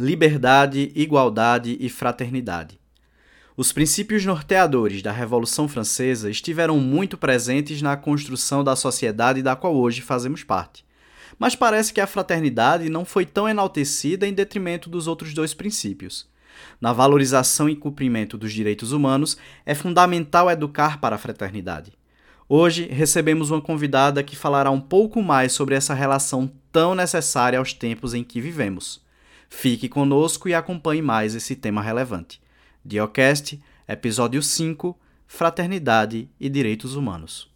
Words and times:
liberdade, 0.00 0.90
igualdade 0.94 1.76
e 1.78 1.88
fraternidade. 1.88 2.80
Os 3.56 3.72
princípios 3.72 4.24
norteadores 4.24 5.02
da 5.02 5.12
Revolução 5.12 5.68
Francesa 5.68 6.30
estiveram 6.30 6.78
muito 6.78 7.18
presentes 7.18 7.82
na 7.82 7.96
construção 7.96 8.64
da 8.64 8.74
sociedade 8.74 9.42
da 9.42 9.54
qual 9.54 9.76
hoje 9.76 10.00
fazemos 10.00 10.42
parte. 10.42 10.84
Mas 11.38 11.54
parece 11.54 11.92
que 11.92 12.00
a 12.00 12.06
fraternidade 12.06 12.88
não 12.88 13.04
foi 13.04 13.26
tão 13.26 13.46
enaltecida 13.46 14.26
em 14.26 14.32
detrimento 14.32 14.88
dos 14.88 15.06
outros 15.06 15.34
dois 15.34 15.52
princípios. 15.52 16.26
Na 16.80 16.92
valorização 16.92 17.68
e 17.68 17.76
cumprimento 17.76 18.38
dos 18.38 18.52
direitos 18.52 18.92
humanos, 18.92 19.36
é 19.66 19.74
fundamental 19.74 20.50
educar 20.50 20.98
para 20.98 21.16
a 21.16 21.18
fraternidade. 21.18 21.92
Hoje 22.48 22.86
recebemos 22.86 23.50
uma 23.50 23.60
convidada 23.60 24.22
que 24.22 24.34
falará 24.34 24.70
um 24.70 24.80
pouco 24.80 25.22
mais 25.22 25.52
sobre 25.52 25.74
essa 25.74 25.94
relação 25.94 26.50
tão 26.72 26.94
necessária 26.94 27.58
aos 27.58 27.72
tempos 27.72 28.14
em 28.14 28.24
que 28.24 28.40
vivemos. 28.40 29.00
Fique 29.52 29.88
conosco 29.88 30.48
e 30.48 30.54
acompanhe 30.54 31.02
mais 31.02 31.34
esse 31.34 31.54
tema 31.56 31.82
relevante. 31.82 32.40
Diocast, 32.82 33.60
episódio 33.86 34.42
5 34.42 34.96
Fraternidade 35.26 36.30
e 36.40 36.48
Direitos 36.48 36.94
Humanos. 36.94 37.49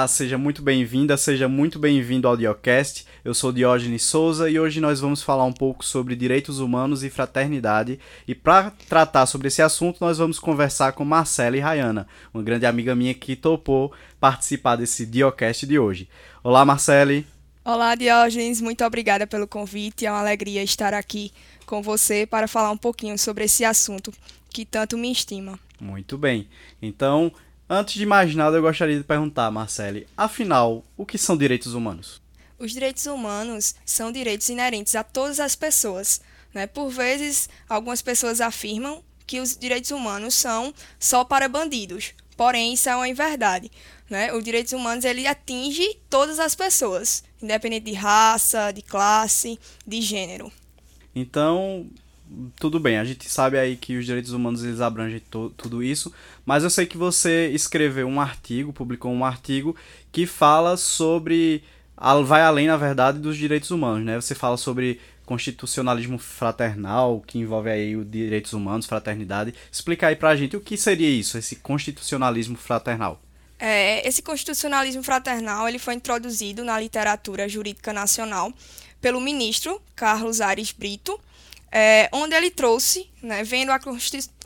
Olá, 0.00 0.08
seja 0.08 0.38
muito 0.38 0.62
bem-vinda, 0.62 1.14
seja 1.18 1.46
muito 1.46 1.78
bem-vindo 1.78 2.26
ao 2.26 2.34
Diocast. 2.34 3.04
Eu 3.22 3.34
sou 3.34 3.52
Diógenes 3.52 4.02
Souza 4.02 4.48
e 4.48 4.58
hoje 4.58 4.80
nós 4.80 4.98
vamos 4.98 5.22
falar 5.22 5.44
um 5.44 5.52
pouco 5.52 5.84
sobre 5.84 6.16
direitos 6.16 6.58
humanos 6.58 7.04
e 7.04 7.10
fraternidade. 7.10 8.00
E 8.26 8.34
para 8.34 8.70
tratar 8.88 9.26
sobre 9.26 9.48
esse 9.48 9.60
assunto, 9.60 9.98
nós 10.00 10.16
vamos 10.16 10.38
conversar 10.38 10.92
com 10.92 11.04
Marcela 11.04 11.54
e 11.54 11.60
Rayana, 11.60 12.08
uma 12.32 12.42
grande 12.42 12.64
amiga 12.64 12.94
minha 12.94 13.12
que 13.12 13.36
topou 13.36 13.92
participar 14.18 14.76
desse 14.76 15.04
Diocast 15.04 15.66
de 15.66 15.78
hoje. 15.78 16.08
Olá, 16.42 16.64
Marcele. 16.64 17.26
Olá, 17.62 17.94
Diógenes, 17.94 18.58
muito 18.62 18.82
obrigada 18.82 19.26
pelo 19.26 19.46
convite. 19.46 20.06
É 20.06 20.10
uma 20.10 20.20
alegria 20.20 20.62
estar 20.62 20.94
aqui 20.94 21.30
com 21.66 21.82
você 21.82 22.24
para 22.24 22.48
falar 22.48 22.70
um 22.70 22.78
pouquinho 22.78 23.18
sobre 23.18 23.44
esse 23.44 23.66
assunto 23.66 24.10
que 24.48 24.64
tanto 24.64 24.96
me 24.96 25.12
estima. 25.12 25.60
Muito 25.78 26.16
bem. 26.16 26.48
Então, 26.80 27.30
Antes 27.72 27.94
de 27.94 28.04
mais 28.04 28.34
nada, 28.34 28.56
eu 28.56 28.62
gostaria 28.62 28.98
de 28.98 29.04
perguntar, 29.04 29.48
Marcele, 29.48 30.04
afinal, 30.16 30.84
o 30.96 31.06
que 31.06 31.16
são 31.16 31.36
direitos 31.36 31.72
humanos? 31.72 32.20
Os 32.58 32.72
direitos 32.72 33.06
humanos 33.06 33.76
são 33.86 34.10
direitos 34.10 34.48
inerentes 34.48 34.96
a 34.96 35.04
todas 35.04 35.38
as 35.38 35.54
pessoas. 35.54 36.20
Né? 36.52 36.66
Por 36.66 36.90
vezes, 36.90 37.48
algumas 37.68 38.02
pessoas 38.02 38.40
afirmam 38.40 39.04
que 39.24 39.38
os 39.38 39.56
direitos 39.56 39.92
humanos 39.92 40.34
são 40.34 40.74
só 40.98 41.22
para 41.22 41.48
bandidos, 41.48 42.12
porém 42.36 42.72
isso 42.72 42.88
é 42.88 42.96
uma 42.96 43.06
inverdade. 43.06 43.70
Né? 44.10 44.32
Os 44.32 44.42
direitos 44.42 44.72
humanos 44.72 45.04
ele 45.04 45.28
atinge 45.28 45.96
todas 46.10 46.40
as 46.40 46.56
pessoas, 46.56 47.22
independente 47.40 47.84
de 47.84 47.92
raça, 47.92 48.72
de 48.72 48.82
classe, 48.82 49.56
de 49.86 50.02
gênero. 50.02 50.50
Então, 51.14 51.88
tudo 52.56 52.78
bem, 52.78 52.98
a 52.98 53.04
gente 53.04 53.28
sabe 53.28 53.58
aí 53.58 53.76
que 53.76 53.96
os 53.96 54.06
direitos 54.06 54.32
humanos 54.32 54.62
eles 54.62 54.80
abrangem 54.80 55.22
tudo 55.56 55.82
isso, 55.82 56.12
mas 56.44 56.62
eu 56.62 56.70
sei 56.70 56.86
que 56.86 56.96
você 56.96 57.48
escreveu 57.48 58.06
um 58.06 58.20
artigo, 58.20 58.72
publicou 58.72 59.12
um 59.12 59.24
artigo 59.24 59.74
que 60.12 60.26
fala 60.26 60.76
sobre 60.76 61.62
vai 62.24 62.42
além, 62.42 62.66
na 62.66 62.76
verdade, 62.76 63.18
dos 63.18 63.36
direitos 63.36 63.70
humanos, 63.70 64.04
né? 64.04 64.18
Você 64.18 64.34
fala 64.34 64.56
sobre 64.56 65.00
constitucionalismo 65.26 66.18
fraternal, 66.18 67.22
que 67.26 67.38
envolve 67.38 67.70
aí 67.70 67.94
os 67.94 68.10
direitos 68.10 68.52
humanos, 68.52 68.86
fraternidade. 68.86 69.54
Explica 69.70 70.08
aí 70.08 70.16
pra 70.16 70.34
gente 70.34 70.56
o 70.56 70.60
que 70.60 70.76
seria 70.76 71.08
isso, 71.08 71.38
esse 71.38 71.56
constitucionalismo 71.56 72.56
fraternal. 72.56 73.20
É, 73.58 74.06
esse 74.08 74.22
constitucionalismo 74.22 75.02
fraternal 75.02 75.68
ele 75.68 75.78
foi 75.78 75.94
introduzido 75.94 76.64
na 76.64 76.80
literatura 76.80 77.46
jurídica 77.48 77.92
nacional 77.92 78.52
pelo 79.00 79.20
ministro 79.20 79.80
Carlos 79.94 80.40
Ares 80.40 80.72
Brito, 80.72 81.20
é, 81.72 82.08
onde 82.12 82.34
ele 82.34 82.50
trouxe, 82.50 83.08
né, 83.22 83.44
vendo 83.44 83.70
a 83.70 83.80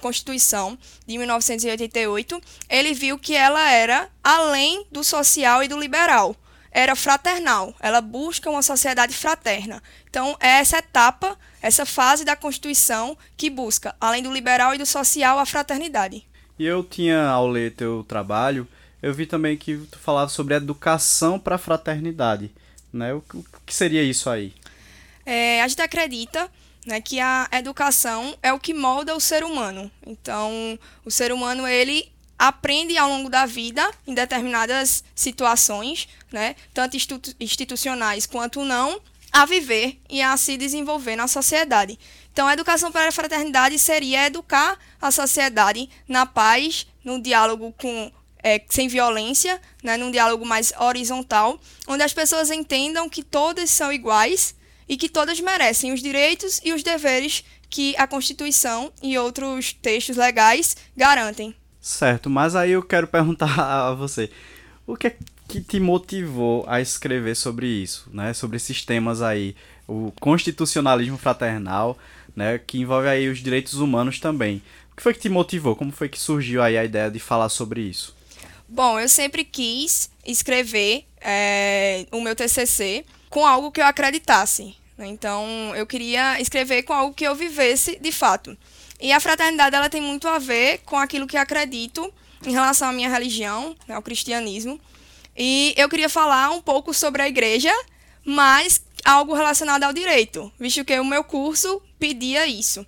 Constituição 0.00 0.78
de 1.06 1.16
1988, 1.16 2.40
ele 2.68 2.92
viu 2.92 3.18
que 3.18 3.34
ela 3.34 3.70
era 3.70 4.08
além 4.22 4.86
do 4.92 5.02
social 5.02 5.62
e 5.62 5.68
do 5.68 5.78
liberal, 5.78 6.36
era 6.70 6.96
fraternal, 6.96 7.72
ela 7.80 8.00
busca 8.00 8.50
uma 8.50 8.62
sociedade 8.62 9.14
fraterna. 9.14 9.82
Então, 10.10 10.36
é 10.40 10.58
essa 10.58 10.78
etapa, 10.78 11.38
essa 11.62 11.86
fase 11.86 12.24
da 12.24 12.34
Constituição 12.34 13.16
que 13.36 13.48
busca, 13.48 13.94
além 14.00 14.22
do 14.22 14.32
liberal 14.32 14.74
e 14.74 14.78
do 14.78 14.84
social, 14.84 15.38
a 15.38 15.46
fraternidade. 15.46 16.26
E 16.58 16.66
eu 16.66 16.82
tinha, 16.82 17.26
ao 17.26 17.48
ler 17.48 17.72
teu 17.72 18.04
trabalho, 18.06 18.66
eu 19.00 19.14
vi 19.14 19.24
também 19.24 19.56
que 19.56 19.76
tu 19.90 19.98
falava 19.98 20.28
sobre 20.28 20.54
educação 20.54 21.38
para 21.38 21.54
a 21.54 21.58
fraternidade. 21.58 22.50
Né? 22.92 23.14
O 23.14 23.22
que 23.64 23.74
seria 23.74 24.02
isso 24.02 24.28
aí? 24.28 24.52
É, 25.24 25.62
a 25.62 25.68
gente 25.68 25.80
acredita 25.80 26.50
né, 26.86 27.00
que 27.00 27.20
a 27.20 27.48
educação 27.52 28.36
é 28.42 28.52
o 28.52 28.60
que 28.60 28.74
molda 28.74 29.14
o 29.14 29.20
ser 29.20 29.44
humano. 29.44 29.90
Então, 30.06 30.78
o 31.04 31.10
ser 31.10 31.32
humano 31.32 31.66
ele 31.66 32.12
aprende 32.38 32.96
ao 32.98 33.08
longo 33.08 33.30
da 33.30 33.46
vida 33.46 33.88
em 34.06 34.14
determinadas 34.14 35.04
situações, 35.14 36.08
né, 36.32 36.56
tanto 36.72 36.96
institucionais 37.40 38.26
quanto 38.26 38.64
não, 38.64 39.00
a 39.32 39.46
viver 39.46 39.98
e 40.08 40.22
a 40.22 40.36
se 40.36 40.56
desenvolver 40.56 41.16
na 41.16 41.26
sociedade. 41.26 41.98
Então, 42.32 42.46
a 42.46 42.52
educação 42.52 42.92
para 42.92 43.08
a 43.08 43.12
fraternidade 43.12 43.78
seria 43.78 44.26
educar 44.26 44.78
a 45.00 45.10
sociedade 45.10 45.88
na 46.08 46.26
paz, 46.26 46.86
no 47.04 47.20
diálogo 47.20 47.74
com 47.78 48.12
é, 48.42 48.62
sem 48.68 48.88
violência, 48.88 49.60
né, 49.82 49.96
num 49.96 50.10
diálogo 50.10 50.44
mais 50.44 50.72
horizontal, 50.78 51.58
onde 51.88 52.02
as 52.02 52.12
pessoas 52.12 52.50
entendam 52.50 53.08
que 53.08 53.22
todas 53.22 53.70
são 53.70 53.90
iguais 53.90 54.54
e 54.88 54.96
que 54.96 55.08
todas 55.08 55.40
merecem 55.40 55.92
os 55.92 56.02
direitos 56.02 56.60
e 56.64 56.72
os 56.72 56.82
deveres 56.82 57.44
que 57.70 57.96
a 57.96 58.06
Constituição 58.06 58.92
e 59.02 59.18
outros 59.18 59.72
textos 59.72 60.16
legais 60.16 60.76
garantem. 60.96 61.54
Certo, 61.80 62.30
mas 62.30 62.54
aí 62.54 62.72
eu 62.72 62.82
quero 62.82 63.06
perguntar 63.06 63.58
a 63.58 63.94
você, 63.94 64.30
o 64.86 64.96
que 64.96 65.08
é 65.08 65.16
que 65.48 65.60
te 65.60 65.78
motivou 65.78 66.64
a 66.66 66.80
escrever 66.80 67.34
sobre 67.34 67.66
isso, 67.66 68.08
né? 68.12 68.32
Sobre 68.32 68.56
esses 68.56 68.84
temas 68.84 69.20
aí, 69.20 69.54
o 69.86 70.12
constitucionalismo 70.20 71.18
fraternal, 71.18 71.98
né? 72.34 72.58
Que 72.58 72.78
envolve 72.78 73.08
aí 73.08 73.28
os 73.28 73.40
direitos 73.40 73.74
humanos 73.74 74.18
também. 74.18 74.62
O 74.92 74.96
que 74.96 75.02
foi 75.02 75.12
que 75.12 75.20
te 75.20 75.28
motivou? 75.28 75.76
Como 75.76 75.92
foi 75.92 76.08
que 76.08 76.18
surgiu 76.18 76.62
aí 76.62 76.78
a 76.78 76.84
ideia 76.84 77.10
de 77.10 77.18
falar 77.18 77.48
sobre 77.48 77.82
isso? 77.82 78.14
Bom, 78.68 78.98
eu 78.98 79.08
sempre 79.08 79.44
quis 79.44 80.10
escrever 80.24 81.04
é, 81.20 82.06
o 82.10 82.20
meu 82.20 82.34
TCC 82.34 83.04
com 83.34 83.44
algo 83.44 83.72
que 83.72 83.80
eu 83.80 83.86
acreditasse. 83.86 84.76
Né? 84.96 85.08
Então, 85.08 85.44
eu 85.74 85.84
queria 85.84 86.40
escrever 86.40 86.84
com 86.84 86.92
algo 86.92 87.12
que 87.12 87.24
eu 87.24 87.34
vivesse 87.34 87.98
de 88.00 88.12
fato. 88.12 88.56
E 89.00 89.10
a 89.10 89.18
fraternidade 89.18 89.74
ela 89.74 89.90
tem 89.90 90.00
muito 90.00 90.28
a 90.28 90.38
ver 90.38 90.82
com 90.84 90.96
aquilo 90.96 91.26
que 91.26 91.36
acredito 91.36 92.14
em 92.46 92.52
relação 92.52 92.90
à 92.90 92.92
minha 92.92 93.08
religião, 93.08 93.74
né, 93.88 93.96
ao 93.96 94.02
cristianismo. 94.02 94.80
E 95.36 95.74
eu 95.76 95.88
queria 95.88 96.08
falar 96.08 96.50
um 96.50 96.62
pouco 96.62 96.94
sobre 96.94 97.22
a 97.22 97.28
igreja, 97.28 97.72
mas 98.24 98.80
algo 99.04 99.34
relacionado 99.34 99.82
ao 99.82 99.92
direito, 99.92 100.52
visto 100.56 100.84
que 100.84 100.96
o 101.00 101.04
meu 101.04 101.24
curso 101.24 101.82
pedia 101.98 102.46
isso. 102.46 102.86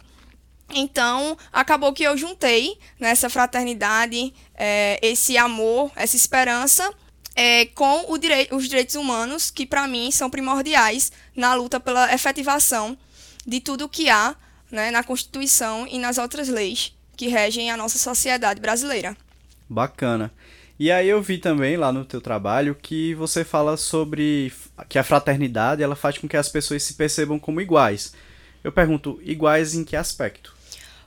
Então, 0.72 1.36
acabou 1.52 1.92
que 1.92 2.04
eu 2.04 2.16
juntei 2.16 2.78
nessa 3.00 3.28
fraternidade, 3.28 4.32
é, 4.54 5.00
esse 5.02 5.36
amor, 5.36 5.90
essa 5.96 6.14
esperança 6.14 6.88
é, 7.36 7.66
com 7.66 8.10
os 8.10 8.68
direitos 8.68 8.94
humanos, 8.94 9.50
que 9.50 9.66
para 9.66 9.86
mim 9.86 10.10
são 10.10 10.30
primordiais 10.30 11.12
na 11.36 11.52
luta 11.54 11.78
pela 11.78 12.12
efetivação 12.12 12.96
de 13.46 13.60
tudo 13.60 13.84
o 13.84 13.88
que 13.88 14.08
há 14.08 14.34
né, 14.70 14.90
na 14.90 15.04
Constituição 15.04 15.86
e 15.86 15.98
nas 15.98 16.16
outras 16.16 16.48
leis 16.48 16.96
que 17.16 17.28
regem 17.28 17.70
a 17.70 17.76
nossa 17.76 17.98
sociedade 17.98 18.60
brasileira. 18.60 19.16
Bacana. 19.68 20.32
E 20.78 20.90
aí 20.90 21.08
eu 21.08 21.22
vi 21.22 21.38
também 21.38 21.76
lá 21.76 21.90
no 21.90 22.04
teu 22.04 22.20
trabalho 22.20 22.74
que 22.74 23.14
você 23.14 23.44
fala 23.44 23.76
sobre 23.76 24.52
que 24.88 24.98
a 24.98 25.04
fraternidade 25.04 25.82
ela 25.82 25.96
faz 25.96 26.18
com 26.18 26.28
que 26.28 26.36
as 26.36 26.50
pessoas 26.50 26.82
se 26.82 26.94
percebam 26.94 27.38
como 27.38 27.60
iguais. 27.60 28.12
Eu 28.62 28.70
pergunto, 28.70 29.18
iguais 29.22 29.74
em 29.74 29.84
que 29.84 29.96
aspecto? 29.96 30.54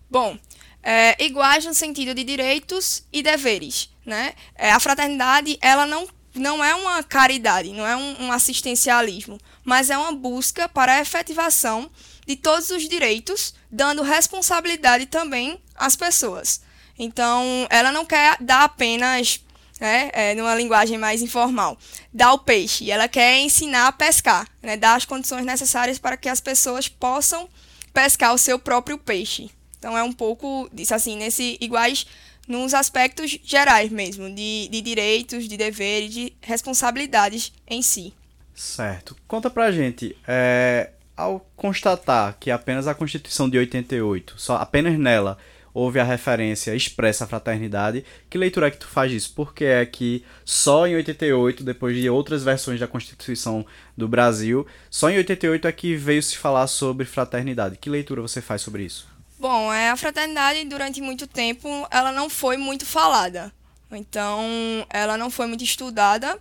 Bom, 0.09 0.37
é, 0.81 1.23
iguais 1.23 1.65
no 1.65 1.73
sentido 1.73 2.15
de 2.15 2.23
direitos 2.23 3.03
e 3.13 3.21
deveres. 3.21 3.91
Né? 4.03 4.33
É, 4.55 4.71
a 4.71 4.79
fraternidade 4.79 5.59
ela 5.61 5.85
não 5.85 6.07
não 6.35 6.63
é 6.63 6.73
uma 6.75 7.01
caridade, 7.03 7.71
não 7.73 7.85
é 7.85 7.95
um, 7.95 8.25
um 8.25 8.31
assistencialismo, 8.31 9.39
mas 9.63 9.89
é 9.89 9.97
uma 9.97 10.11
busca 10.11 10.69
para 10.69 10.93
a 10.93 11.01
efetivação 11.01 11.89
de 12.25 12.35
todos 12.35 12.69
os 12.69 12.87
direitos, 12.87 13.53
dando 13.71 14.03
responsabilidade 14.03 15.07
também 15.07 15.59
às 15.75 15.95
pessoas. 15.95 16.61
Então, 16.97 17.65
ela 17.69 17.91
não 17.91 18.05
quer 18.05 18.37
dar 18.39 18.63
apenas, 18.63 19.39
né, 19.79 20.09
é, 20.13 20.35
numa 20.35 20.53
linguagem 20.53 20.97
mais 20.97 21.21
informal, 21.21 21.77
dar 22.13 22.33
o 22.33 22.39
peixe. 22.39 22.91
Ela 22.91 23.07
quer 23.07 23.39
ensinar 23.39 23.87
a 23.87 23.91
pescar, 23.91 24.47
né, 24.61 24.77
dar 24.77 24.95
as 24.95 25.05
condições 25.05 25.45
necessárias 25.45 25.97
para 25.97 26.17
que 26.17 26.29
as 26.29 26.41
pessoas 26.41 26.87
possam 26.87 27.49
pescar 27.93 28.33
o 28.33 28.37
seu 28.37 28.59
próprio 28.59 28.97
peixe. 28.97 29.49
Então, 29.79 29.97
é 29.97 30.03
um 30.03 30.11
pouco 30.11 30.69
disso, 30.73 30.93
assim, 30.93 31.15
nesse 31.15 31.57
iguais 31.61 32.05
nos 32.49 32.73
aspectos 32.73 33.39
gerais 33.43 33.91
mesmo, 33.91 34.27
de, 34.33 34.67
de 34.69 34.81
direitos, 34.81 35.47
de 35.47 35.55
deveres, 35.55 36.11
de 36.11 36.33
responsabilidades 36.41 37.53
em 37.67 37.81
si. 37.83 38.13
Certo. 38.55 39.15
Conta 39.27 39.49
pra 39.49 39.71
gente, 39.71 40.17
é, 40.27 40.89
ao 41.15 41.47
constatar 41.55 42.35
que 42.39 42.49
apenas 42.49 42.87
a 42.87 42.95
Constituição 42.95 43.47
de 43.47 43.59
88, 43.59 44.33
só 44.35 44.55
apenas 44.55 44.97
nela, 44.97 45.37
houve 45.71 45.99
a 45.99 46.03
referência 46.03 46.75
expressa 46.75 47.23
à 47.23 47.27
fraternidade, 47.27 48.03
que 48.27 48.37
leitura 48.37 48.67
é 48.67 48.71
que 48.71 48.79
tu 48.79 48.87
faz 48.87 49.11
disso? 49.11 49.31
Porque 49.35 49.65
é 49.65 49.85
que 49.85 50.25
só 50.43 50.87
em 50.87 50.95
88, 50.95 51.63
depois 51.63 51.95
de 51.95 52.09
outras 52.09 52.43
versões 52.43 52.79
da 52.79 52.87
Constituição 52.87 53.63
do 53.95 54.07
Brasil, 54.07 54.65
só 54.89 55.09
em 55.09 55.17
88 55.17 55.67
é 55.67 55.71
que 55.71 55.95
veio 55.95 56.23
se 56.23 56.35
falar 56.35 56.65
sobre 56.65 57.05
fraternidade. 57.05 57.77
Que 57.77 57.91
leitura 57.91 58.23
você 58.23 58.41
faz 58.41 58.63
sobre 58.63 58.83
isso? 58.83 59.07
Bom, 59.39 59.71
é, 59.71 59.89
a 59.89 59.95
fraternidade 59.95 60.65
durante 60.65 60.99
muito 60.99 61.25
tempo 61.25 61.87
ela 61.89 62.11
não 62.11 62.29
foi 62.29 62.57
muito 62.57 62.85
falada. 62.85 63.53
Então, 63.89 64.45
ela 64.89 65.17
não 65.17 65.31
foi 65.31 65.47
muito 65.47 65.63
estudada 65.63 66.37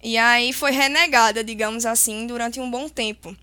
e 0.00 0.16
aí 0.16 0.52
foi 0.52 0.70
renegada, 0.70 1.42
digamos 1.42 1.84
assim, 1.84 2.28
durante 2.28 2.60
um 2.60 2.70
bom 2.70 2.88
tempo. 2.88 3.36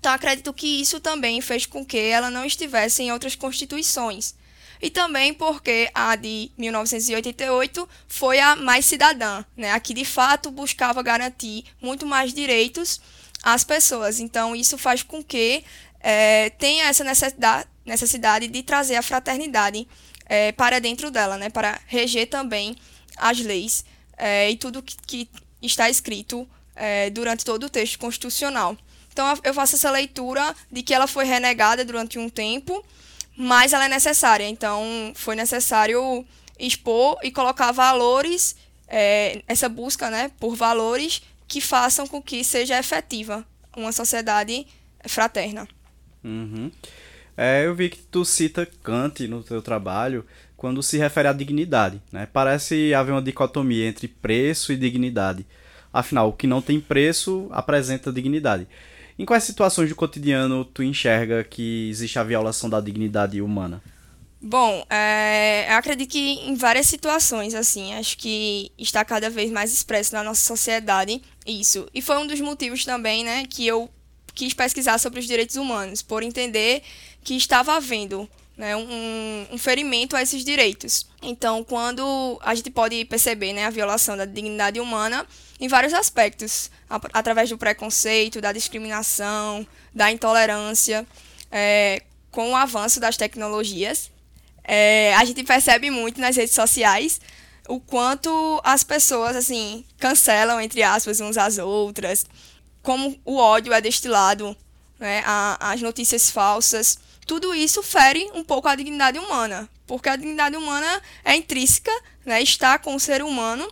Então, 0.00 0.12
acredito 0.12 0.52
que 0.52 0.80
isso 0.80 0.98
também 0.98 1.40
fez 1.40 1.64
com 1.64 1.86
que 1.86 1.96
ela 1.96 2.28
não 2.28 2.44
estivesse 2.44 3.04
em 3.04 3.12
outras 3.12 3.36
constituições. 3.36 4.34
E 4.82 4.90
também 4.90 5.32
porque 5.32 5.88
a 5.94 6.16
de 6.16 6.50
1988 6.58 7.88
foi 8.08 8.40
a 8.40 8.56
mais 8.56 8.84
cidadã, 8.84 9.44
né? 9.56 9.70
a 9.70 9.78
que 9.78 9.94
de 9.94 10.04
fato 10.04 10.50
buscava 10.50 11.02
garantir 11.02 11.64
muito 11.80 12.04
mais 12.04 12.34
direitos 12.34 13.00
às 13.44 13.62
pessoas. 13.62 14.18
Então, 14.18 14.56
isso 14.56 14.76
faz 14.76 15.04
com 15.04 15.22
que 15.22 15.64
é, 16.00 16.50
tenha 16.50 16.84
essa 16.86 17.04
necessidade, 17.04 17.68
necessidade 17.84 18.48
de 18.48 18.62
trazer 18.62 18.96
a 18.96 19.02
fraternidade 19.02 19.86
é, 20.26 20.52
para 20.52 20.80
dentro 20.80 21.10
dela, 21.10 21.36
né? 21.36 21.50
para 21.50 21.80
reger 21.86 22.28
também 22.28 22.76
as 23.16 23.40
leis 23.40 23.84
é, 24.16 24.50
e 24.50 24.56
tudo 24.56 24.82
que, 24.82 24.96
que 25.06 25.28
está 25.62 25.88
escrito 25.88 26.48
é, 26.74 27.10
durante 27.10 27.44
todo 27.44 27.64
o 27.64 27.70
texto 27.70 27.98
constitucional. 27.98 28.76
Então 29.12 29.32
eu 29.44 29.54
faço 29.54 29.76
essa 29.76 29.90
leitura 29.90 30.54
de 30.70 30.82
que 30.82 30.92
ela 30.92 31.06
foi 31.06 31.24
renegada 31.24 31.84
durante 31.84 32.18
um 32.18 32.28
tempo, 32.28 32.84
mas 33.36 33.72
ela 33.72 33.84
é 33.84 33.88
necessária. 33.88 34.48
Então 34.48 35.12
foi 35.14 35.36
necessário 35.36 36.26
expor 36.58 37.18
e 37.22 37.30
colocar 37.30 37.70
valores, 37.72 38.56
é, 38.88 39.42
essa 39.46 39.68
busca 39.68 40.10
né, 40.10 40.30
por 40.40 40.56
valores 40.56 41.22
que 41.46 41.60
façam 41.60 42.06
com 42.06 42.20
que 42.20 42.42
seja 42.42 42.78
efetiva 42.78 43.46
uma 43.76 43.92
sociedade 43.92 44.66
fraterna. 45.06 45.68
Uhum. 46.22 46.70
É, 47.36 47.66
eu 47.66 47.74
vi 47.74 47.90
que 47.90 47.98
tu 47.98 48.24
cita 48.24 48.66
Kant 48.82 49.26
no 49.26 49.42
teu 49.42 49.60
trabalho 49.60 50.24
quando 50.56 50.82
se 50.82 50.96
refere 50.96 51.28
à 51.28 51.32
dignidade. 51.32 52.00
Né? 52.12 52.28
Parece 52.32 52.94
haver 52.94 53.12
uma 53.12 53.22
dicotomia 53.22 53.86
entre 53.86 54.08
preço 54.08 54.72
e 54.72 54.76
dignidade. 54.76 55.46
Afinal, 55.92 56.28
o 56.28 56.32
que 56.32 56.46
não 56.46 56.62
tem 56.62 56.80
preço 56.80 57.48
apresenta 57.50 58.12
dignidade. 58.12 58.66
Em 59.18 59.24
quais 59.24 59.44
situações 59.44 59.88
do 59.88 59.94
cotidiano 59.94 60.64
tu 60.64 60.82
enxerga 60.82 61.44
que 61.44 61.88
existe 61.88 62.18
a 62.18 62.24
violação 62.24 62.68
da 62.68 62.80
dignidade 62.80 63.40
humana? 63.40 63.80
Bom, 64.40 64.84
é, 64.90 65.66
eu 65.70 65.76
acredito 65.76 66.10
que 66.10 66.18
em 66.18 66.54
várias 66.54 66.86
situações, 66.86 67.54
assim, 67.54 67.94
acho 67.94 68.18
que 68.18 68.70
está 68.76 69.04
cada 69.04 69.30
vez 69.30 69.50
mais 69.50 69.72
expresso 69.72 70.14
na 70.14 70.22
nossa 70.22 70.42
sociedade 70.42 71.22
isso. 71.46 71.86
E 71.94 72.02
foi 72.02 72.18
um 72.18 72.26
dos 72.26 72.40
motivos 72.40 72.84
também, 72.84 73.24
né, 73.24 73.44
que 73.48 73.66
eu 73.66 73.88
quis 74.34 74.52
pesquisar 74.52 74.98
sobre 74.98 75.20
os 75.20 75.26
direitos 75.26 75.56
humanos, 75.56 76.02
por 76.02 76.22
entender 76.22 76.82
que 77.24 77.34
estava 77.34 77.74
havendo 77.74 78.28
né, 78.56 78.76
um, 78.76 79.46
um, 79.50 79.58
ferimento 79.58 80.14
a 80.14 80.22
esses 80.22 80.44
direitos. 80.44 81.06
Então, 81.22 81.64
quando 81.64 82.38
a 82.42 82.54
gente 82.54 82.70
pode 82.70 83.04
perceber 83.06 83.52
né, 83.52 83.64
a 83.64 83.70
violação 83.70 84.16
da 84.16 84.24
dignidade 84.24 84.78
humana 84.78 85.26
em 85.58 85.66
vários 85.66 85.92
aspectos, 85.92 86.70
a, 86.88 87.00
através 87.12 87.50
do 87.50 87.58
preconceito, 87.58 88.40
da 88.40 88.52
discriminação, 88.52 89.66
da 89.92 90.12
intolerância, 90.12 91.06
é, 91.50 92.02
com 92.30 92.50
o 92.50 92.56
avanço 92.56 93.00
das 93.00 93.16
tecnologias, 93.16 94.10
é, 94.62 95.14
a 95.14 95.24
gente 95.24 95.42
percebe 95.42 95.90
muito 95.90 96.20
nas 96.20 96.36
redes 96.36 96.54
sociais 96.54 97.20
o 97.68 97.80
quanto 97.80 98.60
as 98.62 98.84
pessoas 98.84 99.36
assim 99.36 99.84
cancelam 99.98 100.60
entre 100.60 100.82
aspas 100.82 101.20
uns 101.20 101.36
às 101.36 101.58
outras, 101.58 102.26
como 102.82 103.18
o 103.24 103.36
ódio 103.36 103.72
é 103.72 103.80
destilado, 103.80 104.56
né, 104.98 105.22
a, 105.24 105.72
as 105.72 105.80
notícias 105.80 106.30
falsas 106.30 106.98
tudo 107.26 107.54
isso 107.54 107.82
fere 107.82 108.30
um 108.34 108.44
pouco 108.44 108.68
a 108.68 108.74
dignidade 108.74 109.18
humana, 109.18 109.68
porque 109.86 110.08
a 110.08 110.16
dignidade 110.16 110.56
humana 110.56 111.02
é 111.24 111.36
intrínseca, 111.36 111.92
né, 112.24 112.42
está 112.42 112.78
com 112.78 112.94
o 112.94 113.00
ser 113.00 113.22
humano, 113.22 113.70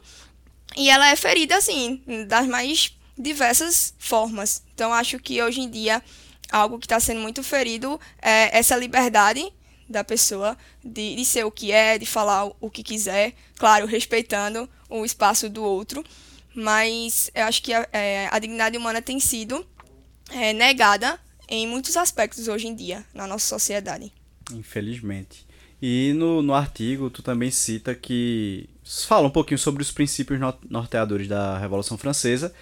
e 0.77 0.89
ela 0.89 1.09
é 1.09 1.17
ferida, 1.17 1.57
assim, 1.57 2.03
das 2.27 2.47
mais 2.47 2.97
diversas 3.17 3.95
formas. 3.99 4.63
Então, 4.75 4.93
acho 4.93 5.19
que 5.19 5.43
hoje 5.43 5.61
em 5.61 5.71
dia, 5.71 6.03
algo 6.51 6.79
que 6.79 6.87
está 6.87 6.99
sendo 6.99 7.21
muito 7.21 7.43
ferido 7.43 8.01
é 8.21 8.57
essa 8.57 8.77
liberdade 8.77 9.53
da 9.89 10.03
pessoa 10.03 10.57
de, 10.83 11.15
de 11.15 11.25
ser 11.25 11.45
o 11.45 11.51
que 11.51 11.71
é, 11.71 11.99
de 11.99 12.07
falar 12.07 12.51
o 12.61 12.71
que 12.71 12.83
quiser, 12.83 13.35
claro, 13.57 13.87
respeitando 13.87 14.69
o 14.89 15.05
espaço 15.05 15.49
do 15.51 15.63
outro, 15.63 16.05
mas 16.55 17.31
eu 17.35 17.45
acho 17.45 17.63
que 17.63 17.73
a, 17.73 17.87
é, 17.93 18.29
a 18.31 18.39
dignidade 18.39 18.77
humana 18.77 19.03
tem 19.03 19.21
sido 19.21 19.67
é, 20.31 20.53
negada 20.53 21.21
em 21.53 21.67
muitos 21.67 21.99
aspectos 21.99 22.49
hoje 22.49 22.67
em 22.67 22.75
dia 22.75 23.05
na 23.15 23.27
nossa 23.27 23.47
sociedade. 23.47 24.11
Infelizmente. 24.53 25.47
E 25.81 26.15
no, 26.17 26.41
no 26.41 26.55
artigo 26.55 27.11
tu 27.11 27.23
também 27.23 27.51
cita 27.51 27.95
que 27.95 28.69
fala 29.07 29.27
um 29.27 29.31
pouquinho 29.31 29.59
sobre 29.59 29.83
os 29.83 29.91
princípios 29.91 30.41
norteadores 30.69 31.29
da 31.29 31.59
Revolução 31.59 31.99
Francesa. 31.99 32.55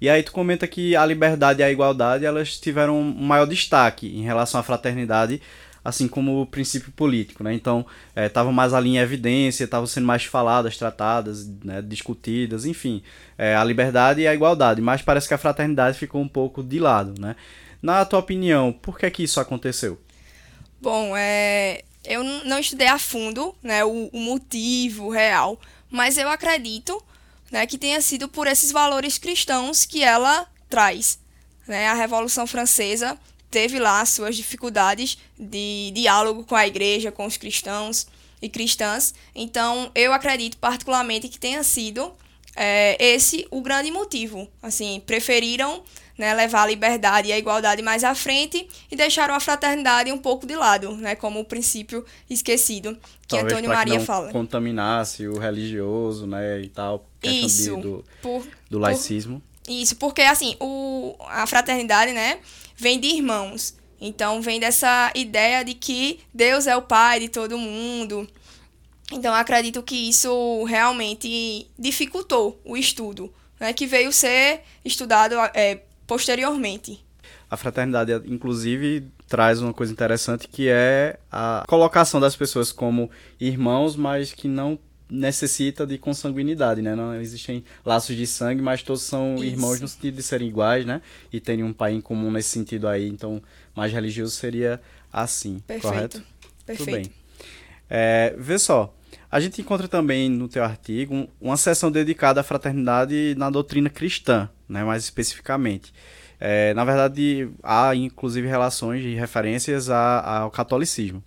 E 0.00 0.08
aí 0.08 0.22
tu 0.22 0.30
comenta 0.30 0.66
que 0.66 0.94
a 0.94 1.04
liberdade 1.04 1.60
e 1.60 1.64
a 1.64 1.72
igualdade 1.72 2.24
elas 2.24 2.58
tiveram 2.58 3.00
um 3.00 3.12
maior 3.12 3.46
destaque 3.46 4.06
em 4.06 4.22
relação 4.22 4.60
à 4.60 4.62
fraternidade, 4.62 5.40
assim 5.82 6.06
como 6.06 6.42
o 6.42 6.46
princípio 6.46 6.92
político, 6.92 7.42
né? 7.42 7.54
Então 7.54 7.84
estavam 8.14 8.52
é, 8.52 8.54
mais 8.54 8.74
ali 8.74 8.90
em 8.90 8.98
evidência, 8.98 9.64
estavam 9.64 9.86
sendo 9.86 10.06
mais 10.06 10.24
faladas, 10.24 10.76
tratadas, 10.76 11.48
né, 11.64 11.80
discutidas, 11.80 12.66
enfim, 12.66 13.02
é, 13.38 13.56
a 13.56 13.64
liberdade 13.64 14.20
e 14.20 14.28
a 14.28 14.34
igualdade. 14.34 14.82
Mas 14.82 15.00
parece 15.00 15.26
que 15.26 15.34
a 15.34 15.38
fraternidade 15.38 15.98
ficou 15.98 16.20
um 16.20 16.28
pouco 16.28 16.62
de 16.62 16.78
lado, 16.78 17.18
né? 17.18 17.34
Na 17.86 18.04
tua 18.04 18.18
opinião, 18.18 18.72
por 18.72 18.98
que 18.98 19.08
que 19.12 19.22
isso 19.22 19.38
aconteceu? 19.38 19.96
Bom, 20.80 21.16
é, 21.16 21.84
eu 22.04 22.24
não 22.24 22.58
estudei 22.58 22.88
a 22.88 22.98
fundo 22.98 23.54
né, 23.62 23.84
o, 23.84 24.10
o 24.12 24.18
motivo 24.18 25.08
real, 25.08 25.56
mas 25.88 26.18
eu 26.18 26.28
acredito 26.28 27.00
né, 27.48 27.64
que 27.64 27.78
tenha 27.78 28.00
sido 28.00 28.28
por 28.28 28.48
esses 28.48 28.72
valores 28.72 29.18
cristãos 29.18 29.86
que 29.86 30.02
ela 30.02 30.48
traz. 30.68 31.20
Né? 31.64 31.86
A 31.86 31.94
Revolução 31.94 32.44
Francesa 32.44 33.16
teve 33.52 33.78
lá 33.78 34.04
suas 34.04 34.34
dificuldades 34.34 35.16
de 35.38 35.92
diálogo 35.94 36.42
com 36.42 36.56
a 36.56 36.66
igreja, 36.66 37.12
com 37.12 37.24
os 37.24 37.36
cristãos 37.36 38.08
e 38.42 38.48
cristãs. 38.48 39.14
Então, 39.32 39.92
eu 39.94 40.12
acredito 40.12 40.56
particularmente 40.56 41.28
que 41.28 41.38
tenha 41.38 41.62
sido 41.62 42.12
é, 42.56 42.96
esse 42.98 43.46
o 43.48 43.60
grande 43.60 43.92
motivo. 43.92 44.48
Assim, 44.60 45.00
preferiram 45.06 45.84
né, 46.16 46.34
levar 46.34 46.62
a 46.62 46.66
liberdade 46.66 47.28
e 47.28 47.32
a 47.32 47.38
igualdade 47.38 47.82
mais 47.82 48.02
à 48.04 48.14
frente 48.14 48.66
e 48.90 48.96
deixaram 48.96 49.34
a 49.34 49.40
fraternidade 49.40 50.10
um 50.10 50.18
pouco 50.18 50.46
de 50.46 50.54
lado, 50.54 50.96
né, 50.96 51.14
como 51.14 51.40
o 51.40 51.44
princípio 51.44 52.04
esquecido 52.28 52.96
que 53.26 53.36
Talvez 53.36 53.52
Antônio 53.52 53.70
Maria 53.70 53.94
que 53.94 53.98
não 53.98 54.06
fala. 54.06 54.32
contaminasse 54.32 55.26
o 55.26 55.38
religioso, 55.38 56.26
né, 56.26 56.60
e 56.60 56.68
tal, 56.68 57.04
isso, 57.22 57.76
do, 57.76 58.04
por, 58.22 58.46
do 58.70 58.78
laicismo. 58.78 59.42
Por, 59.64 59.72
isso, 59.72 59.96
porque 59.96 60.22
assim, 60.22 60.56
o, 60.60 61.16
a 61.28 61.46
fraternidade, 61.46 62.12
né, 62.12 62.38
vem 62.76 63.00
de 63.00 63.08
irmãos. 63.08 63.74
Então 64.00 64.42
vem 64.42 64.60
dessa 64.60 65.10
ideia 65.14 65.64
de 65.64 65.74
que 65.74 66.20
Deus 66.32 66.66
é 66.66 66.76
o 66.76 66.82
pai 66.82 67.20
de 67.20 67.28
todo 67.28 67.58
mundo. 67.58 68.28
Então 69.10 69.34
acredito 69.34 69.82
que 69.82 70.08
isso 70.08 70.64
realmente 70.64 71.66
dificultou 71.78 72.60
o 72.64 72.76
estudo, 72.76 73.32
né, 73.58 73.72
que 73.72 73.86
veio 73.86 74.12
ser 74.12 74.62
estudado 74.84 75.34
é, 75.54 75.80
posteriormente. 76.06 77.04
A 77.50 77.56
fraternidade, 77.56 78.12
inclusive, 78.26 79.08
traz 79.28 79.60
uma 79.60 79.72
coisa 79.72 79.92
interessante 79.92 80.48
que 80.48 80.68
é 80.68 81.18
a 81.30 81.64
colocação 81.68 82.20
das 82.20 82.34
pessoas 82.34 82.72
como 82.72 83.10
irmãos, 83.40 83.96
mas 83.96 84.32
que 84.32 84.48
não 84.48 84.78
necessita 85.08 85.86
de 85.86 85.98
consanguinidade, 85.98 86.82
né? 86.82 86.94
Não 86.94 87.14
existem 87.14 87.64
laços 87.84 88.16
de 88.16 88.26
sangue, 88.26 88.60
mas 88.60 88.82
todos 88.82 89.02
são 89.02 89.36
Isso. 89.36 89.44
irmãos 89.44 89.80
no 89.80 89.88
sentido 89.88 90.16
de 90.16 90.22
serem 90.22 90.48
iguais, 90.48 90.84
né? 90.84 91.00
E 91.32 91.40
terem 91.40 91.64
um 91.64 91.72
pai 91.72 91.92
em 91.92 92.00
comum 92.00 92.30
nesse 92.30 92.50
sentido 92.50 92.88
aí. 92.88 93.08
Então, 93.08 93.40
mais 93.74 93.92
religioso 93.92 94.34
seria 94.34 94.80
assim, 95.12 95.60
Perfeito. 95.66 95.82
correto? 95.94 96.22
Perfeito. 96.64 96.90
Tudo 96.90 97.02
bem. 97.02 97.12
É, 97.88 98.34
vê 98.36 98.58
só, 98.58 98.92
a 99.30 99.38
gente 99.38 99.60
encontra 99.60 99.86
também 99.86 100.28
no 100.28 100.48
teu 100.48 100.64
artigo 100.64 101.28
uma 101.40 101.56
seção 101.56 101.90
dedicada 101.90 102.40
à 102.40 102.44
fraternidade 102.44 103.34
na 103.36 103.48
doutrina 103.48 103.88
cristã, 103.88 104.48
né, 104.68 104.84
mais 104.84 105.04
especificamente. 105.04 105.92
É, 106.38 106.74
na 106.74 106.84
verdade, 106.84 107.48
há 107.62 107.94
inclusive 107.94 108.46
relações 108.46 109.04
e 109.04 109.14
referências 109.14 109.88
a, 109.88 110.40
ao 110.40 110.50
catolicismo. 110.50 111.22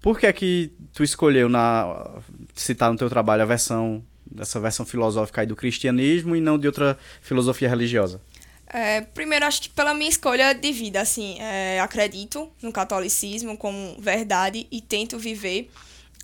Por 0.00 0.18
que 0.18 0.26
é 0.26 0.32
que 0.32 0.72
tu 0.92 1.02
escolheu 1.02 1.48
na 1.48 2.20
citar 2.54 2.90
no 2.90 2.96
teu 2.96 3.08
trabalho 3.08 3.42
a 3.42 3.46
versão 3.46 4.02
dessa 4.30 4.60
versão 4.60 4.84
filosófica 4.84 5.40
aí 5.40 5.46
do 5.46 5.56
cristianismo 5.56 6.36
e 6.36 6.40
não 6.40 6.58
de 6.58 6.66
outra 6.66 6.98
filosofia 7.20 7.68
religiosa? 7.68 8.20
É, 8.70 9.00
primeiro, 9.00 9.46
acho 9.46 9.62
que 9.62 9.70
pela 9.70 9.94
minha 9.94 10.10
escolha 10.10 10.52
de 10.52 10.72
vida, 10.72 11.00
assim, 11.00 11.40
é, 11.40 11.80
acredito 11.80 12.50
no 12.62 12.70
catolicismo 12.70 13.56
como 13.56 13.96
verdade 13.98 14.66
e 14.70 14.82
tento 14.82 15.18
viver 15.18 15.70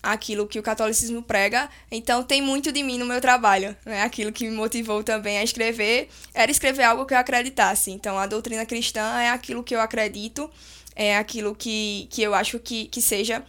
aquilo 0.04 0.46
que 0.46 0.58
o 0.58 0.62
catolicismo 0.62 1.22
prega. 1.22 1.68
Então, 1.90 2.22
tem 2.22 2.42
muito 2.42 2.70
de 2.70 2.82
mim 2.82 2.98
no 2.98 3.06
meu 3.06 3.20
trabalho, 3.20 3.74
né? 3.84 4.02
Aquilo 4.02 4.30
que 4.30 4.44
me 4.44 4.54
motivou 4.54 5.02
também 5.02 5.38
a 5.38 5.42
escrever 5.42 6.08
era 6.34 6.50
escrever 6.50 6.84
algo 6.84 7.06
que 7.06 7.14
eu 7.14 7.18
acreditasse. 7.18 7.90
Então, 7.90 8.18
a 8.18 8.26
doutrina 8.26 8.66
cristã 8.66 9.18
é 9.18 9.30
aquilo 9.30 9.64
que 9.64 9.74
eu 9.74 9.80
acredito, 9.80 10.50
é 10.94 11.16
aquilo 11.16 11.54
que, 11.54 12.06
que 12.10 12.22
eu 12.22 12.34
acho 12.34 12.58
que, 12.58 12.86
que 12.88 13.00
seja 13.00 13.42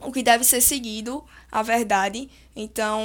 o 0.00 0.10
que 0.12 0.22
deve 0.22 0.44
ser 0.44 0.60
seguido, 0.60 1.24
a 1.50 1.62
verdade. 1.62 2.28
Então, 2.56 3.00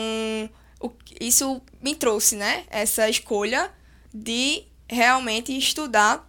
o, 0.81 0.91
isso 1.21 1.61
me 1.81 1.95
trouxe, 1.95 2.35
né? 2.35 2.65
Essa 2.69 3.07
escolha 3.07 3.71
de 4.11 4.63
realmente 4.89 5.55
estudar 5.55 6.27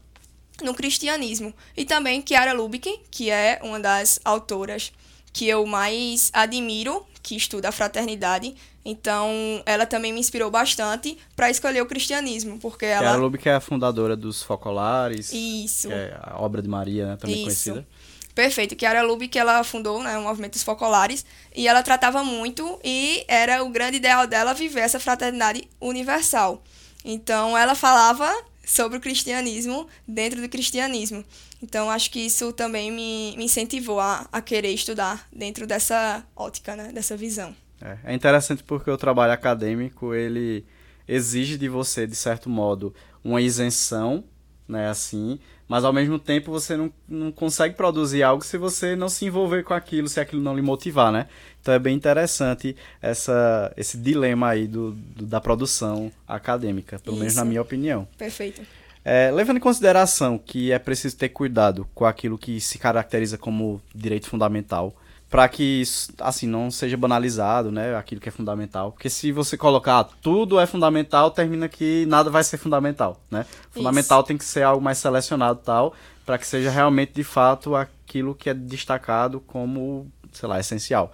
no 0.63 0.75
cristianismo. 0.75 1.55
E 1.75 1.87
também 1.87 2.23
Chiara 2.27 2.53
Lubick, 2.53 3.01
que 3.11 3.31
é 3.31 3.59
uma 3.63 3.81
das 3.81 4.21
autoras 4.23 4.93
que 5.33 5.49
eu 5.49 5.67
mais 5.67 6.31
admiro, 6.33 7.07
que 7.23 7.37
estuda 7.37 7.69
a 7.69 7.73
fraternidade. 7.73 8.55
Então, 8.85 9.63
ela 9.67 9.85
também 9.85 10.13
me 10.13 10.21
inspirou 10.21 10.51
bastante 10.51 11.19
para 11.37 11.51
escolher 11.51 11.83
o 11.83 11.87
cristianismo, 11.87 12.59
porque 12.59 12.87
ela... 12.87 13.03
Chiara 13.03 13.19
Lubick 13.19 13.49
é 13.49 13.55
a 13.55 13.61
fundadora 13.61 14.17
dos 14.17 14.43
Focolares. 14.43 15.33
Isso. 15.33 15.89
Que 15.89 15.95
é 15.95 16.19
a 16.21 16.41
obra 16.41 16.63
de 16.63 16.69
Maria, 16.69 17.07
né, 17.07 17.17
também 17.17 17.37
Isso. 17.37 17.45
conhecida. 17.45 17.87
Perfeito. 18.35 18.75
Chiara 18.79 19.03
Lubick, 19.03 19.39
ela 19.39 19.63
fundou 19.63 20.03
né, 20.03 20.17
o 20.17 20.23
movimento 20.23 20.53
dos 20.53 20.63
Focolares 20.63 21.27
e 21.55 21.69
ela 21.69 21.83
tratava 21.83 22.25
muito 22.25 22.81
e 22.83 23.25
era 23.29 23.63
o 23.63 23.69
grande 23.69 23.99
ideal 23.99 24.27
dela 24.27 24.55
viver 24.55 24.81
essa 24.81 24.99
fraternidade 24.99 25.69
universal. 25.81 26.63
Então, 27.05 27.57
ela 27.57 27.75
falava 27.75 28.33
sobre 28.71 28.99
o 28.99 29.01
cristianismo 29.01 29.89
dentro 30.07 30.41
do 30.41 30.49
cristianismo. 30.49 31.25
Então, 31.61 31.91
acho 31.91 32.09
que 32.09 32.21
isso 32.21 32.53
também 32.53 32.93
me, 32.93 33.35
me 33.37 33.45
incentivou 33.45 33.99
a, 33.99 34.29
a 34.31 34.41
querer 34.41 34.71
estudar 34.71 35.27
dentro 35.33 35.67
dessa 35.67 36.25
ótica, 36.37 36.77
né, 36.77 36.93
dessa 36.93 37.17
visão. 37.17 37.55
É, 37.81 37.99
é 38.05 38.15
interessante 38.15 38.63
porque 38.63 38.89
o 38.89 38.97
trabalho 38.97 39.33
acadêmico, 39.33 40.15
ele 40.15 40.65
exige 41.09 41.59
de 41.59 41.69
você, 41.69 42.07
de 42.07 42.15
certo 42.15 42.49
modo, 42.49 42.95
uma 43.25 43.41
isenção, 43.41 44.23
né, 44.69 44.89
assim, 44.89 45.41
mas 45.67 45.85
ao 45.85 45.93
mesmo 45.93 46.17
tempo 46.17 46.53
você 46.53 46.77
não, 46.77 46.93
não 47.09 47.33
consegue 47.33 47.75
produzir 47.75 48.23
algo 48.23 48.45
se 48.45 48.57
você 48.57 48.95
não 48.95 49.09
se 49.09 49.25
envolver 49.25 49.65
com 49.65 49.75
aquilo, 49.75 50.09
se 50.09 50.21
aquilo 50.21 50.41
não 50.41 50.55
lhe 50.55 50.63
motivar, 50.63 51.11
né? 51.11 51.27
Então 51.61 51.75
é 51.75 51.79
bem 51.79 51.95
interessante 51.95 52.77
essa, 53.01 53.73
esse 53.77 53.99
dilema 53.99 54.49
aí 54.49 54.67
do, 54.67 54.93
do 54.93 55.27
da 55.27 55.41
produção 55.41 56.11
acadêmica, 56.27 56.99
pelo 56.99 57.17
Isso. 57.17 57.21
menos 57.21 57.37
na 57.37 57.45
minha 57.45 57.61
opinião. 57.61 58.09
Perfeito. 58.17 58.63
É, 59.05 59.31
levando 59.31 59.57
em 59.57 59.61
consideração 59.61 60.39
que 60.39 60.73
é 60.73 60.79
preciso 60.79 61.17
ter 61.17 61.31
cuidado 61.31 61.89
com 61.95 62.05
aquilo 62.05 62.37
que 62.37 62.61
se 62.61 62.79
caracteriza 62.79 63.39
como 63.39 63.81
direito 63.95 64.29
fundamental, 64.29 64.95
para 65.31 65.49
que 65.49 65.63
isso, 65.63 66.13
assim 66.19 66.47
não 66.47 66.71
seja 66.71 66.97
banalizado, 66.97 67.71
né, 67.71 67.95
aquilo 67.95 68.21
que 68.21 68.29
é 68.29 68.33
fundamental, 68.33 68.91
porque 68.91 69.09
se 69.09 69.31
você 69.31 69.57
colocar 69.57 70.05
tudo 70.21 70.59
é 70.59 70.67
fundamental, 70.67 71.31
termina 71.31 71.69
que 71.69 72.05
nada 72.07 72.29
vai 72.29 72.43
ser 72.43 72.59
fundamental, 72.59 73.21
né? 73.31 73.47
Fundamental 73.71 74.25
tem 74.25 74.37
que 74.37 74.45
ser 74.45 74.65
algo 74.65 74.83
mais 74.83 74.99
selecionado 74.99 75.61
tal, 75.65 75.95
para 76.27 76.37
que 76.37 76.47
seja 76.47 76.69
realmente 76.69 77.13
de 77.13 77.23
fato 77.25 77.77
aquilo 77.77 78.35
que 78.35 78.51
é 78.51 78.55
destacado 78.55 79.41
como, 79.41 80.11
sei 80.33 80.49
lá, 80.49 80.59
essencial. 80.59 81.13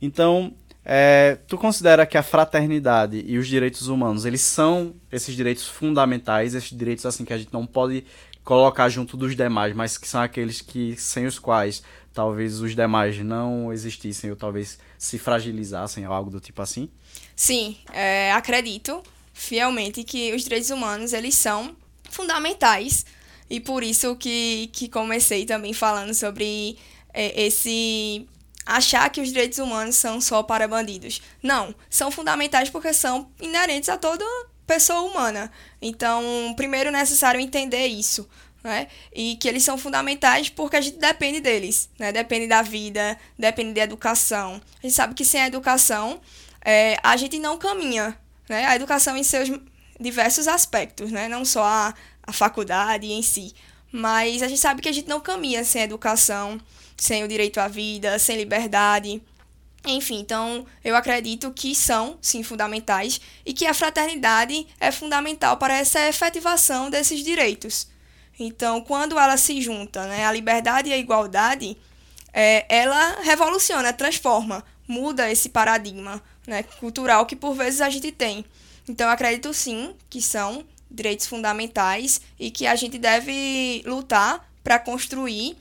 Então, 0.00 0.52
é, 0.84 1.38
tu 1.48 1.58
considera 1.58 2.06
que 2.06 2.16
a 2.16 2.22
fraternidade 2.22 3.24
e 3.26 3.38
os 3.38 3.48
direitos 3.48 3.88
humanos, 3.88 4.24
eles 4.24 4.40
são 4.40 4.94
esses 5.10 5.34
direitos 5.34 5.66
fundamentais, 5.66 6.54
esses 6.54 6.70
direitos 6.70 7.04
assim 7.04 7.24
que 7.24 7.32
a 7.32 7.38
gente 7.38 7.52
não 7.52 7.66
pode 7.66 8.04
colocar 8.44 8.88
junto 8.88 9.16
dos 9.16 9.34
demais, 9.34 9.74
mas 9.74 9.98
que 9.98 10.06
são 10.06 10.22
aqueles 10.22 10.60
que 10.60 10.96
sem 10.96 11.26
os 11.26 11.36
quais 11.38 11.82
talvez 12.14 12.60
os 12.60 12.76
demais 12.76 13.18
não 13.18 13.72
existissem 13.72 14.30
ou 14.30 14.36
talvez 14.36 14.78
se 14.96 15.18
fragilizassem 15.18 16.06
ou 16.06 16.12
algo 16.12 16.30
do 16.30 16.38
tipo 16.38 16.62
assim? 16.62 16.88
Sim, 17.34 17.76
é, 17.92 18.32
acredito 18.32 19.02
fielmente 19.34 20.04
que 20.04 20.32
os 20.32 20.44
direitos 20.44 20.70
humanos 20.70 21.12
eles 21.12 21.34
são 21.34 21.76
fundamentais 22.08 23.04
e 23.50 23.58
por 23.58 23.82
isso 23.82 24.14
que, 24.14 24.70
que 24.72 24.88
comecei 24.88 25.44
também 25.44 25.72
falando 25.72 26.14
sobre 26.14 26.78
é, 27.12 27.46
esse 27.46 28.26
achar 28.66 29.08
que 29.08 29.20
os 29.20 29.28
direitos 29.28 29.58
humanos 29.58 29.94
são 29.94 30.20
só 30.20 30.42
para 30.42 30.66
bandidos. 30.66 31.22
Não, 31.40 31.72
são 31.88 32.10
fundamentais 32.10 32.68
porque 32.68 32.92
são 32.92 33.30
inerentes 33.40 33.88
a 33.88 33.96
toda 33.96 34.24
pessoa 34.66 35.02
humana. 35.02 35.50
Então, 35.80 36.52
primeiro 36.56 36.88
é 36.88 36.92
necessário 36.92 37.40
entender 37.40 37.86
isso. 37.86 38.28
Né? 38.64 38.88
E 39.14 39.36
que 39.36 39.46
eles 39.46 39.62
são 39.62 39.78
fundamentais 39.78 40.48
porque 40.48 40.74
a 40.74 40.80
gente 40.80 40.98
depende 40.98 41.38
deles, 41.38 41.88
né? 42.00 42.10
Depende 42.10 42.48
da 42.48 42.62
vida, 42.62 43.16
depende 43.38 43.74
da 43.74 43.82
educação. 43.82 44.60
A 44.82 44.82
gente 44.82 44.94
sabe 44.94 45.14
que 45.14 45.24
sem 45.24 45.40
a 45.40 45.46
educação 45.46 46.20
é, 46.64 46.98
a 47.00 47.16
gente 47.16 47.38
não 47.38 47.58
caminha, 47.58 48.18
né? 48.48 48.66
A 48.66 48.74
educação 48.74 49.16
em 49.16 49.22
seus 49.22 49.48
diversos 50.00 50.48
aspectos, 50.48 51.12
né? 51.12 51.28
Não 51.28 51.44
só 51.44 51.62
a, 51.62 51.94
a 52.24 52.32
faculdade 52.32 53.06
em 53.06 53.22
si, 53.22 53.54
mas 53.92 54.42
a 54.42 54.48
gente 54.48 54.60
sabe 54.60 54.82
que 54.82 54.88
a 54.88 54.92
gente 54.92 55.08
não 55.08 55.20
caminha 55.20 55.62
sem 55.64 55.82
educação, 55.82 56.60
sem 56.96 57.24
o 57.24 57.28
direito 57.28 57.58
à 57.58 57.68
vida, 57.68 58.18
sem 58.18 58.36
liberdade. 58.36 59.22
Enfim, 59.86 60.18
então 60.18 60.66
eu 60.84 60.96
acredito 60.96 61.52
que 61.52 61.74
são, 61.74 62.18
sim, 62.20 62.42
fundamentais 62.42 63.20
e 63.44 63.52
que 63.52 63.66
a 63.66 63.74
fraternidade 63.74 64.66
é 64.80 64.90
fundamental 64.90 65.56
para 65.56 65.76
essa 65.76 66.08
efetivação 66.08 66.90
desses 66.90 67.22
direitos. 67.22 67.86
Então, 68.38 68.80
quando 68.80 69.18
ela 69.18 69.36
se 69.36 69.60
junta, 69.62 70.06
né, 70.06 70.26
a 70.26 70.32
liberdade 70.32 70.90
e 70.90 70.92
a 70.92 70.98
igualdade, 70.98 71.76
é, 72.32 72.66
ela 72.68 73.20
revoluciona, 73.22 73.92
transforma, 73.92 74.62
muda 74.86 75.30
esse 75.30 75.48
paradigma 75.48 76.22
né, 76.46 76.62
cultural 76.62 77.24
que 77.24 77.36
por 77.36 77.54
vezes 77.54 77.80
a 77.80 77.88
gente 77.88 78.12
tem. 78.12 78.44
Então, 78.88 79.06
eu 79.06 79.12
acredito 79.12 79.54
sim 79.54 79.94
que 80.10 80.20
são 80.20 80.64
direitos 80.90 81.26
fundamentais 81.26 82.20
e 82.38 82.50
que 82.50 82.66
a 82.66 82.74
gente 82.74 82.98
deve 82.98 83.82
lutar 83.86 84.46
para 84.62 84.78
construir 84.78 85.56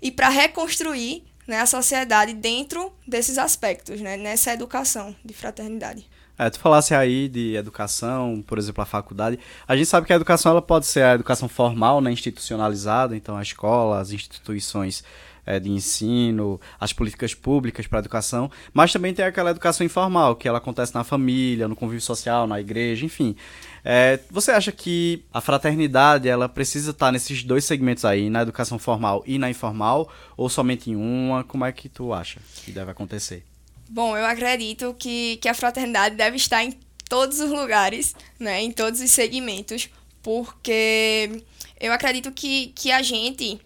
e 0.00 0.10
para 0.10 0.28
reconstruir 0.28 1.24
né, 1.46 1.60
a 1.60 1.66
sociedade 1.66 2.32
dentro 2.32 2.92
desses 3.06 3.38
aspectos, 3.38 4.00
né, 4.00 4.16
nessa 4.16 4.52
educação 4.52 5.14
de 5.24 5.34
fraternidade. 5.34 6.08
É, 6.38 6.48
tu 6.48 6.58
falasse 6.58 6.94
aí 6.94 7.28
de 7.28 7.54
educação, 7.54 8.42
por 8.46 8.56
exemplo, 8.56 8.80
a 8.82 8.86
faculdade. 8.86 9.38
A 9.68 9.76
gente 9.76 9.88
sabe 9.88 10.06
que 10.06 10.12
a 10.12 10.16
educação 10.16 10.52
ela 10.52 10.62
pode 10.62 10.86
ser 10.86 11.02
a 11.02 11.14
educação 11.14 11.48
formal, 11.48 12.00
né, 12.00 12.10
institucionalizada, 12.10 13.14
então 13.14 13.36
a 13.36 13.42
escola, 13.42 14.00
as 14.00 14.10
instituições 14.10 15.04
é, 15.44 15.58
de 15.58 15.70
ensino, 15.70 16.60
as 16.78 16.92
políticas 16.92 17.34
públicas 17.34 17.86
para 17.86 17.98
educação, 17.98 18.50
mas 18.72 18.92
também 18.92 19.14
tem 19.14 19.24
aquela 19.24 19.50
educação 19.50 19.84
informal, 19.84 20.36
que 20.36 20.48
ela 20.48 20.58
acontece 20.58 20.94
na 20.94 21.04
família, 21.04 21.68
no 21.68 21.76
convívio 21.76 22.00
social, 22.00 22.46
na 22.46 22.60
igreja, 22.60 23.04
enfim. 23.04 23.36
É, 23.84 24.20
você 24.30 24.50
acha 24.50 24.70
que 24.72 25.24
a 25.32 25.40
fraternidade 25.40 26.28
ela 26.28 26.48
precisa 26.48 26.90
estar 26.90 27.10
nesses 27.10 27.42
dois 27.42 27.64
segmentos 27.64 28.04
aí, 28.04 28.28
na 28.28 28.42
educação 28.42 28.78
formal 28.78 29.22
e 29.26 29.38
na 29.38 29.50
informal, 29.50 30.10
ou 30.36 30.48
somente 30.48 30.90
em 30.90 30.96
uma? 30.96 31.44
Como 31.44 31.64
é 31.64 31.72
que 31.72 31.88
tu 31.88 32.12
acha 32.12 32.40
que 32.64 32.72
deve 32.72 32.90
acontecer? 32.90 33.44
Bom, 33.88 34.16
eu 34.16 34.24
acredito 34.24 34.94
que, 34.98 35.36
que 35.38 35.48
a 35.48 35.54
fraternidade 35.54 36.14
deve 36.14 36.36
estar 36.36 36.62
em 36.62 36.78
todos 37.08 37.40
os 37.40 37.50
lugares, 37.50 38.14
né, 38.38 38.62
em 38.62 38.70
todos 38.70 39.00
os 39.00 39.10
segmentos, 39.10 39.90
porque 40.22 41.42
eu 41.80 41.92
acredito 41.92 42.30
que, 42.30 42.68
que 42.68 42.92
a 42.92 43.02
gente 43.02 43.60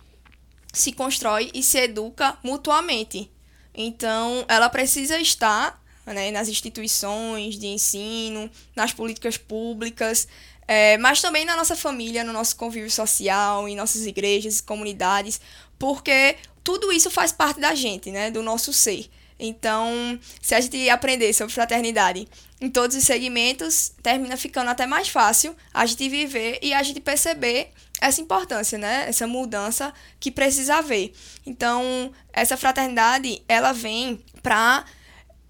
se 0.75 0.93
constrói 0.93 1.51
e 1.55 1.63
se 1.63 1.79
educa 1.79 2.37
mutuamente. 2.43 3.31
Então, 3.75 4.45
ela 4.49 4.69
precisa 4.69 5.19
estar 5.19 5.83
né, 6.07 6.31
nas 6.31 6.49
instituições 6.49 7.59
de 7.59 7.67
ensino, 7.67 8.51
nas 8.77 8.93
políticas 8.93 9.37
públicas, 9.37 10.29
é, 10.67 10.99
mas 10.99 11.21
também 11.21 11.45
na 11.45 11.57
nossa 11.57 11.75
família, 11.75 12.25
no 12.25 12.33
nosso 12.33 12.57
convívio 12.57 12.91
social, 12.91 13.69
em 13.69 13.77
nossas 13.77 14.07
igrejas 14.07 14.59
e 14.59 14.63
comunidades, 14.63 15.41
porque 15.79 16.37
tudo 16.63 16.93
isso 16.93 17.11
faz 17.11 17.33
parte 17.33 17.61
da 17.61 17.75
gente, 17.75 18.11
né, 18.11 18.31
do 18.31 18.43
nosso 18.43 18.73
ser. 18.73 19.11
Então, 19.39 20.19
se 20.41 20.55
a 20.55 20.61
gente 20.61 20.89
aprender 20.89 21.33
sobre 21.33 21.53
fraternidade 21.53 22.29
em 22.65 22.71
todos 22.71 22.97
os 22.97 23.05
segmentos, 23.05 23.93
termina 24.03 24.39
ficando 24.39 24.71
até 24.71 24.87
mais 24.87 25.09
fácil 25.09 25.55
a 25.73 25.85
gente 25.85 26.09
viver 26.09 26.59
e 26.63 26.73
a 26.73 26.83
gente 26.83 26.99
perceber 26.99 27.71
essa 28.01 28.23
importância, 28.23 28.79
né? 28.79 29.07
Essa 29.07 29.27
mudança 29.27 29.93
que 30.19 30.31
precisa 30.31 30.77
haver. 30.77 31.13
Então, 31.45 32.11
essa 32.33 32.57
fraternidade, 32.57 33.43
ela 33.47 33.73
vem 33.73 34.25
para 34.43 34.87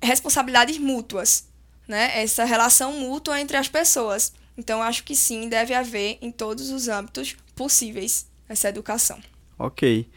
responsabilidades 0.03 0.77
mútuas, 0.79 1.49
né? 1.87 2.21
Essa 2.21 2.45
relação 2.45 2.93
mútua 2.95 3.41
entre 3.41 3.57
as 3.57 3.69
pessoas. 3.69 4.33
Então, 4.59 4.83
acho 4.83 5.05
que 5.05 5.15
sim, 5.15 5.49
deve 5.49 5.73
haver 5.73 6.19
em 6.21 6.33
todos 6.33 6.71
os 6.71 6.89
âmbitos 6.89 7.37
possíveis 7.55 8.27
essa 8.49 8.69
educação. 8.69 9.21
Ok. 9.57 10.11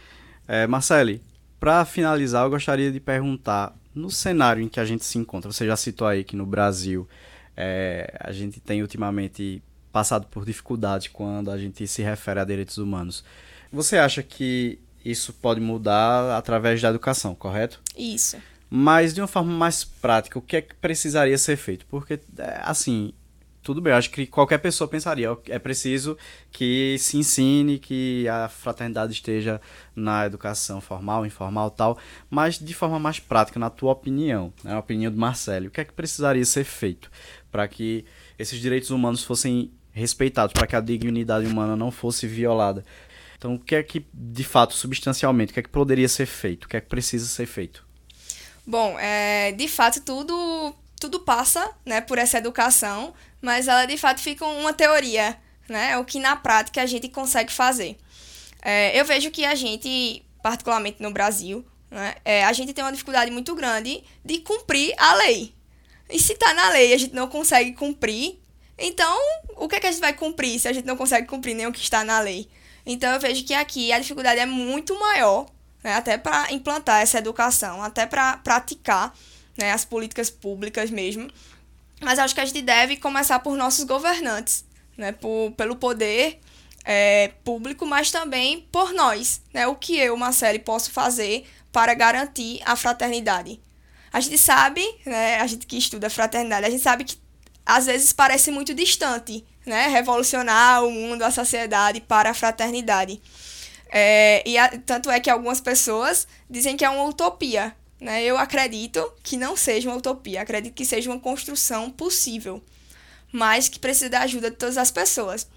É, 0.47 0.65
Marcele, 0.65 1.21
Para 1.59 1.85
finalizar, 1.85 2.43
eu 2.43 2.49
gostaria 2.49 2.91
de 2.91 2.99
perguntar, 2.99 3.75
no 3.97 4.09
cenário 4.09 4.61
em 4.61 4.69
que 4.69 4.79
a 4.79 4.85
gente 4.85 5.03
se 5.03 5.17
encontra, 5.17 5.51
você 5.51 5.65
já 5.65 5.75
citou 5.75 6.07
aí 6.07 6.23
que 6.23 6.35
no 6.35 6.45
Brasil 6.45 7.07
é, 7.55 8.15
a 8.19 8.31
gente 8.31 8.59
tem 8.59 8.81
ultimamente 8.81 9.61
passado 9.91 10.27
por 10.27 10.45
dificuldades 10.45 11.07
quando 11.07 11.49
a 11.49 11.57
gente 11.57 11.87
se 11.87 12.03
refere 12.03 12.39
a 12.39 12.45
direitos 12.45 12.77
humanos. 12.77 13.23
Você 13.71 13.97
acha 13.97 14.21
que 14.21 14.79
isso 15.03 15.33
pode 15.33 15.59
mudar 15.59 16.37
através 16.37 16.81
da 16.81 16.89
educação, 16.89 17.33
correto? 17.33 17.81
Isso. 17.97 18.37
Mas 18.69 19.13
de 19.13 19.21
uma 19.21 19.27
forma 19.27 19.51
mais 19.51 19.83
prática, 19.83 20.37
o 20.37 20.41
que 20.41 20.57
é 20.57 20.61
que 20.61 20.75
precisaria 20.75 21.37
ser 21.37 21.55
feito? 21.55 21.85
Porque, 21.87 22.19
é, 22.37 22.59
assim, 22.63 23.13
tudo 23.67 23.81
bem, 23.81 23.91
acho 23.91 24.09
que 24.11 24.25
qualquer 24.25 24.59
pessoa 24.59 24.87
pensaria, 24.87 25.37
é 25.49 25.59
preciso 25.59 26.17
que 26.53 26.95
se 26.99 27.17
ensine, 27.17 27.77
que 27.77 28.25
a 28.29 28.47
fraternidade 28.47 29.11
esteja 29.11 29.59
na 29.93 30.25
educação 30.25 30.79
formal, 30.79 31.25
informal 31.25 31.69
tal, 31.69 31.97
mas 32.29 32.57
de 32.57 32.73
forma 32.73 32.97
mais 32.97 33.19
prática, 33.19 33.59
na 33.59 33.69
tua 33.69 33.91
opinião, 33.91 34.53
né, 34.63 34.71
na 34.71 34.79
opinião 34.79 35.11
do 35.11 35.17
Marcelo, 35.17 35.67
o 35.67 35.69
que 35.69 35.81
é 35.81 35.83
que 35.83 35.91
precisaria 35.91 36.45
ser 36.45 36.63
feito 36.63 37.11
para 37.51 37.67
que 37.67 38.05
esses 38.39 38.57
direitos 38.57 38.89
humanos 38.89 39.25
fossem 39.25 39.69
respeitados, 39.91 40.53
para 40.53 40.65
que 40.65 40.75
a 40.77 40.79
dignidade 40.79 41.45
humana 41.45 41.75
não 41.75 41.91
fosse 41.91 42.25
violada? 42.25 42.85
Então, 43.37 43.55
o 43.55 43.59
que 43.59 43.75
é 43.75 43.83
que, 43.83 44.05
de 44.13 44.45
fato, 44.45 44.75
substancialmente, 44.75 45.51
o 45.51 45.53
que 45.53 45.59
é 45.59 45.63
que 45.63 45.69
poderia 45.69 46.07
ser 46.07 46.25
feito? 46.25 46.63
O 46.63 46.67
que 46.69 46.77
é 46.77 46.79
que 46.79 46.87
precisa 46.87 47.25
ser 47.25 47.45
feito? 47.45 47.85
Bom, 48.65 48.97
é, 48.97 49.51
de 49.51 49.67
fato, 49.67 49.99
tudo, 49.99 50.73
tudo 50.97 51.19
passa 51.19 51.69
né, 51.85 51.99
por 51.99 52.17
essa 52.17 52.37
educação, 52.37 53.13
mas 53.41 53.67
ela, 53.67 53.85
de 53.85 53.97
fato, 53.97 54.21
fica 54.21 54.45
uma 54.45 54.73
teoria, 54.73 55.37
né? 55.69 55.91
É 55.91 55.97
o 55.97 56.05
que, 56.05 56.19
na 56.19 56.35
prática, 56.35 56.81
a 56.81 56.85
gente 56.85 57.09
consegue 57.09 57.51
fazer. 57.51 57.97
É, 58.61 58.99
eu 58.99 59.05
vejo 59.05 59.31
que 59.31 59.45
a 59.45 59.55
gente, 59.55 60.23
particularmente 60.41 61.01
no 61.01 61.11
Brasil, 61.11 61.65
né, 61.89 62.15
é, 62.25 62.43
a 62.43 62.53
gente 62.53 62.73
tem 62.73 62.83
uma 62.83 62.91
dificuldade 62.91 63.31
muito 63.31 63.55
grande 63.55 64.03
de 64.23 64.39
cumprir 64.39 64.93
a 64.97 65.15
lei. 65.15 65.53
E 66.09 66.19
se 66.19 66.33
está 66.33 66.53
na 66.53 66.69
lei 66.69 66.91
e 66.91 66.93
a 66.93 66.97
gente 66.97 67.13
não 67.13 67.27
consegue 67.27 67.73
cumprir, 67.73 68.39
então 68.77 69.17
o 69.55 69.67
que, 69.67 69.75
é 69.75 69.79
que 69.79 69.87
a 69.87 69.91
gente 69.91 70.01
vai 70.01 70.13
cumprir 70.13 70.59
se 70.59 70.67
a 70.67 70.73
gente 70.73 70.85
não 70.85 70.97
consegue 70.97 71.27
cumprir 71.27 71.53
nem 71.53 71.67
o 71.67 71.71
que 71.71 71.81
está 71.81 72.03
na 72.03 72.19
lei? 72.19 72.49
Então 72.85 73.11
eu 73.13 73.19
vejo 73.19 73.43
que 73.43 73.53
aqui 73.53 73.91
a 73.91 73.99
dificuldade 73.99 74.39
é 74.39 74.45
muito 74.45 74.97
maior, 74.99 75.47
né, 75.83 75.95
até 75.95 76.17
para 76.17 76.51
implantar 76.53 77.01
essa 77.01 77.17
educação, 77.17 77.83
até 77.83 78.05
para 78.05 78.37
praticar 78.37 79.13
né, 79.57 79.71
as 79.71 79.83
políticas 79.83 80.29
públicas 80.29 80.89
mesmo. 80.89 81.29
Mas 82.01 82.19
acho 82.19 82.35
que 82.35 82.41
a 82.41 82.45
gente 82.45 82.61
deve 82.61 82.97
começar 82.97 83.39
por 83.39 83.55
nossos 83.55 83.83
governantes, 83.83 84.65
né, 84.97 85.11
por, 85.11 85.51
pelo 85.51 85.75
poder 85.75 86.39
é, 86.85 87.31
público, 87.43 87.85
mas 87.85 88.11
também 88.11 88.67
por 88.71 88.93
nós. 88.93 89.41
Né, 89.53 89.67
o 89.67 89.75
que 89.75 89.97
eu, 89.97 90.15
Marcele, 90.15 90.59
posso 90.59 90.91
fazer 90.91 91.45
para 91.71 91.93
garantir 91.93 92.61
a 92.65 92.75
fraternidade. 92.75 93.59
A 94.11 94.19
gente 94.19 94.37
sabe, 94.37 94.83
né, 95.05 95.39
a 95.39 95.47
gente 95.47 95.65
que 95.65 95.77
estuda 95.77 96.09
fraternidade, 96.09 96.65
a 96.65 96.69
gente 96.69 96.81
sabe 96.81 97.03
que 97.03 97.17
às 97.67 97.85
vezes 97.85 98.13
parece 98.13 98.49
muito 98.49 98.73
distante, 98.73 99.45
né? 99.65 99.87
Revolucionar 99.87 100.85
o 100.85 100.89
mundo, 100.89 101.23
a 101.23 101.29
sociedade 101.29 101.99
para 101.99 102.29
a 102.29 102.33
fraternidade. 102.33 103.21
É, 103.89 104.41
e 104.45 104.57
a, 104.57 104.69
tanto 104.69 105.11
é 105.11 105.19
que 105.19 105.29
algumas 105.29 105.59
pessoas 105.59 106.27
dizem 106.49 106.77
que 106.77 106.85
é 106.85 106.89
uma 106.89 107.03
utopia. 107.03 107.75
Né? 107.99 108.23
Eu 108.23 108.37
acredito 108.37 109.11
que 109.23 109.37
não 109.37 109.55
seja 109.55 109.89
uma 109.89 109.97
utopia, 109.97 110.41
acredito 110.41 110.73
que 110.73 110.85
seja 110.85 111.09
uma 111.09 111.19
construção 111.19 111.89
possível, 111.89 112.61
mas 113.31 113.67
que 113.67 113.79
precisa 113.79 114.09
da 114.09 114.21
ajuda 114.21 114.51
de 114.51 114.57
todas 114.57 114.77
as 114.77 114.91
pessoas. 114.91 115.47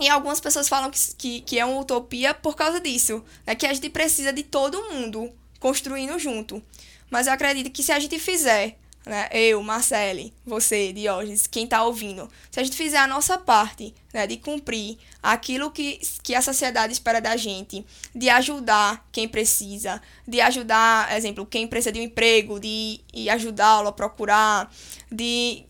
E 0.00 0.08
algumas 0.08 0.40
pessoas 0.40 0.68
falam 0.68 0.90
que, 0.90 0.98
que, 1.16 1.40
que 1.42 1.58
é 1.58 1.64
uma 1.64 1.80
utopia 1.80 2.34
por 2.34 2.56
causa 2.56 2.80
disso, 2.80 3.24
né? 3.46 3.54
que 3.54 3.66
a 3.66 3.72
gente 3.72 3.88
precisa 3.90 4.32
de 4.32 4.42
todo 4.42 4.90
mundo 4.90 5.32
construindo 5.60 6.18
junto. 6.18 6.62
Mas 7.10 7.26
eu 7.26 7.32
acredito 7.32 7.70
que 7.70 7.82
se 7.82 7.92
a 7.92 7.98
gente 7.98 8.18
fizer 8.18 8.78
né? 9.04 9.28
Eu, 9.32 9.62
Marcele, 9.62 10.32
você, 10.44 10.92
Diógenes, 10.92 11.46
quem 11.46 11.64
está 11.64 11.82
ouvindo, 11.82 12.28
se 12.50 12.60
a 12.60 12.64
gente 12.64 12.76
fizer 12.76 12.98
a 12.98 13.06
nossa 13.06 13.36
parte, 13.36 13.94
né, 14.12 14.26
de 14.26 14.36
cumprir 14.36 14.98
aquilo 15.22 15.70
que, 15.70 16.00
que 16.22 16.34
a 16.34 16.42
sociedade 16.42 16.92
espera 16.92 17.20
da 17.20 17.36
gente, 17.36 17.84
de 18.14 18.28
ajudar 18.28 19.06
quem 19.10 19.28
precisa, 19.28 20.00
de 20.26 20.40
ajudar, 20.40 21.16
exemplo, 21.16 21.44
quem 21.44 21.66
precisa 21.66 21.92
de 21.92 22.00
um 22.00 22.04
emprego, 22.04 22.60
de 22.60 23.00
ajudá-lo 23.28 23.88
a 23.88 23.92
procurar, 23.92 24.72
de 25.10 25.64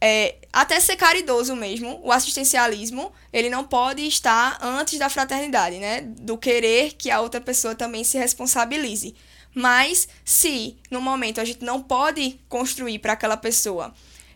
é, 0.00 0.36
até 0.52 0.78
ser 0.80 0.96
caridoso 0.96 1.54
mesmo, 1.56 2.00
o 2.02 2.12
assistencialismo, 2.12 3.12
ele 3.32 3.50
não 3.50 3.64
pode 3.64 4.06
estar 4.06 4.58
antes 4.62 4.98
da 4.98 5.08
fraternidade, 5.08 5.78
né? 5.78 6.02
Do 6.02 6.38
querer 6.38 6.92
que 6.94 7.10
a 7.10 7.20
outra 7.20 7.40
pessoa 7.40 7.74
também 7.74 8.04
se 8.04 8.16
responsabilize. 8.16 9.14
Mas 9.54 10.08
se 10.24 10.76
no 10.90 11.00
momento 11.00 11.40
a 11.40 11.44
gente 11.44 11.64
não 11.64 11.82
pode 11.82 12.40
construir 12.48 12.98
para 12.98 13.14
aquela 13.14 13.36
pessoa 13.36 13.94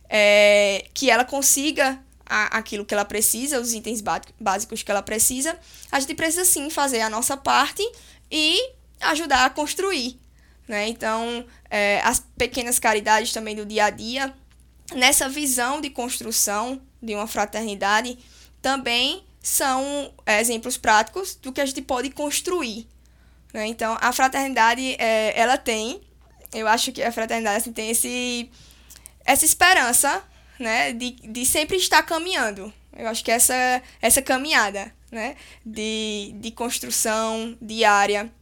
é, 0.09 0.87
que 0.93 1.11
ela 1.11 1.25
consiga 1.25 2.03
a, 2.27 2.59
aquilo 2.59 2.85
que 2.85 2.95
ela 2.95 3.05
precisa, 3.05 3.61
os 3.61 3.73
itens 3.73 4.03
básicos 4.41 4.83
que 4.83 4.91
ela 4.91 5.03
precisa, 5.03 5.59
a 5.91 6.01
gente 6.01 6.15
precisa 6.15 6.45
sim 6.45 6.71
fazer 6.71 7.01
a 7.01 7.11
nossa 7.11 7.37
parte 7.37 7.83
e 8.31 8.73
ajudar 9.01 9.45
a 9.45 9.51
construir. 9.51 10.19
Né? 10.67 10.89
Então, 10.89 11.45
é, 11.71 12.01
as 12.03 12.21
pequenas 12.37 12.79
caridades 12.79 13.33
também 13.33 13.55
do 13.55 13.67
dia 13.67 13.87
a 13.87 13.91
dia, 13.91 14.35
nessa 14.95 15.29
visão 15.29 15.81
de 15.81 15.91
construção 15.91 16.81
de 17.03 17.15
uma 17.15 17.27
fraternidade, 17.27 18.19
também 18.61 19.25
são 19.43 20.13
é, 20.25 20.41
exemplos 20.41 20.77
práticos 20.77 21.35
do 21.35 21.53
que 21.53 21.61
a 21.61 21.67
gente 21.67 21.83
pode 21.83 22.11
construir 22.11 22.87
né? 23.53 23.67
Então, 23.67 23.97
a 24.01 24.13
fraternidade, 24.13 24.97
é, 24.99 25.39
ela 25.39 25.59
tem, 25.59 26.01
eu 26.53 26.67
acho 26.67 26.93
que 26.93 27.03
a 27.03 27.13
fraternidade 27.13 27.59
assim, 27.59 27.73
tem 27.73 27.91
esse, 27.91 28.51
essa 29.25 29.45
esperança 29.45 30.23
né, 30.59 30.93
de, 30.93 31.11
de 31.11 31.45
sempre 31.45 31.77
estar 31.77 32.03
caminhando. 32.03 32.73
Eu 32.97 33.09
acho 33.09 33.25
que 33.25 33.31
essa, 33.31 33.83
essa 34.01 34.21
caminhada 34.21 34.93
né, 35.11 35.37
de, 35.65 36.35
de 36.37 36.51
construção 36.51 37.57
diária. 37.61 38.33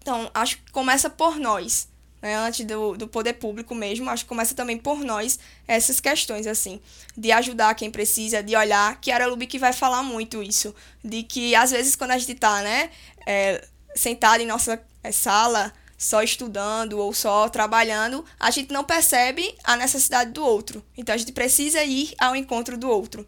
Então, 0.00 0.30
acho 0.34 0.58
que 0.58 0.70
começa 0.70 1.10
por 1.10 1.38
nós. 1.38 1.88
Né, 2.22 2.34
antes 2.34 2.64
do, 2.64 2.96
do 2.96 3.06
poder 3.06 3.34
público 3.34 3.74
mesmo, 3.74 4.08
acho 4.08 4.24
que 4.24 4.28
começa 4.28 4.54
também 4.54 4.78
por 4.78 5.04
nós 5.04 5.38
essas 5.68 6.00
questões, 6.00 6.46
assim, 6.46 6.80
de 7.14 7.30
ajudar 7.30 7.74
quem 7.74 7.90
precisa, 7.90 8.42
de 8.42 8.56
olhar, 8.56 8.98
Lubi 9.28 9.46
que 9.46 9.58
vai 9.58 9.72
falar 9.72 10.02
muito 10.02 10.42
isso, 10.42 10.74
de 11.04 11.22
que 11.22 11.54
às 11.54 11.72
vezes 11.72 11.94
quando 11.94 12.12
a 12.12 12.18
gente 12.18 12.34
tá, 12.34 12.62
né, 12.62 12.90
é, 13.26 13.62
sentado 13.96 14.40
em 14.40 14.46
nossa 14.46 14.80
eh, 15.02 15.10
sala 15.10 15.72
só 15.98 16.22
estudando 16.22 16.98
ou 16.98 17.12
só 17.12 17.48
trabalhando, 17.48 18.24
a 18.38 18.50
gente 18.50 18.72
não 18.72 18.84
percebe 18.84 19.54
a 19.64 19.76
necessidade 19.76 20.30
do 20.30 20.44
outro. 20.44 20.84
Então 20.96 21.14
a 21.14 21.18
gente 21.18 21.32
precisa 21.32 21.82
ir 21.82 22.14
ao 22.18 22.36
encontro 22.36 22.76
do 22.76 22.88
outro. 22.88 23.24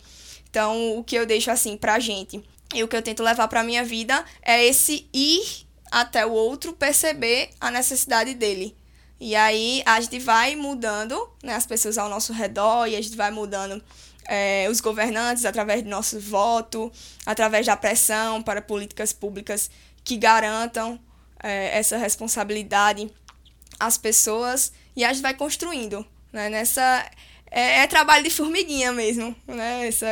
Então 0.50 0.98
o 0.98 1.02
que 1.02 1.16
eu 1.16 1.26
deixo 1.26 1.50
assim 1.50 1.76
pra 1.76 1.98
gente 1.98 2.42
e 2.74 2.83
o 2.83 2.88
que 2.88 2.96
eu 2.96 3.02
tento 3.02 3.22
levar 3.22 3.48
pra 3.48 3.64
minha 3.64 3.85
vida 3.85 4.24
é 4.42 4.64
esse 4.64 5.09
ir 5.12 5.66
até 5.90 6.26
o 6.26 6.33
outro, 6.33 6.74
perceber 6.74 7.50
a 7.61 7.70
necessidade 7.70 8.35
dele. 8.35 8.76
E 9.20 9.35
aí 9.35 9.83
a 9.85 10.00
gente 10.00 10.18
vai 10.18 10.54
mudando 10.54 11.28
né, 11.42 11.54
as 11.54 11.66
pessoas 11.66 11.98
ao 11.98 12.09
nosso 12.09 12.33
redor 12.33 12.87
e 12.87 12.94
a 12.94 13.00
gente 13.00 13.16
vai 13.16 13.31
mudando 13.31 13.83
é, 14.28 14.68
os 14.70 14.80
governantes 14.80 15.46
através 15.46 15.82
do 15.82 15.88
nosso 15.88 16.20
voto, 16.20 16.92
através 17.24 17.66
da 17.66 17.76
pressão 17.76 18.42
para 18.42 18.60
políticas 18.60 19.12
públicas 19.12 19.70
que 20.04 20.18
garantam 20.18 21.00
é, 21.42 21.78
essa 21.78 21.96
responsabilidade 21.96 23.10
às 23.80 23.96
pessoas 23.96 24.70
e 24.94 25.04
a 25.04 25.12
gente 25.12 25.22
vai 25.22 25.34
construindo, 25.34 26.04
né? 26.32 26.50
Nessa 26.50 27.10
é, 27.50 27.80
é 27.80 27.86
trabalho 27.86 28.24
de 28.24 28.30
formiguinha 28.30 28.92
mesmo, 28.92 29.34
né? 29.46 29.88
Essa, 29.88 30.06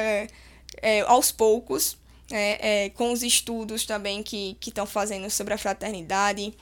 é, 0.81 1.01
aos 1.03 1.31
poucos, 1.31 1.99
é, 2.31 2.85
é, 2.85 2.91
com 2.91 3.13
os 3.13 3.23
estudos 3.23 3.85
também 3.85 4.23
que 4.23 4.57
estão 4.67 4.87
fazendo 4.87 5.29
sobre 5.31 5.53
a 5.53 5.59
fraternidade, 5.59 6.55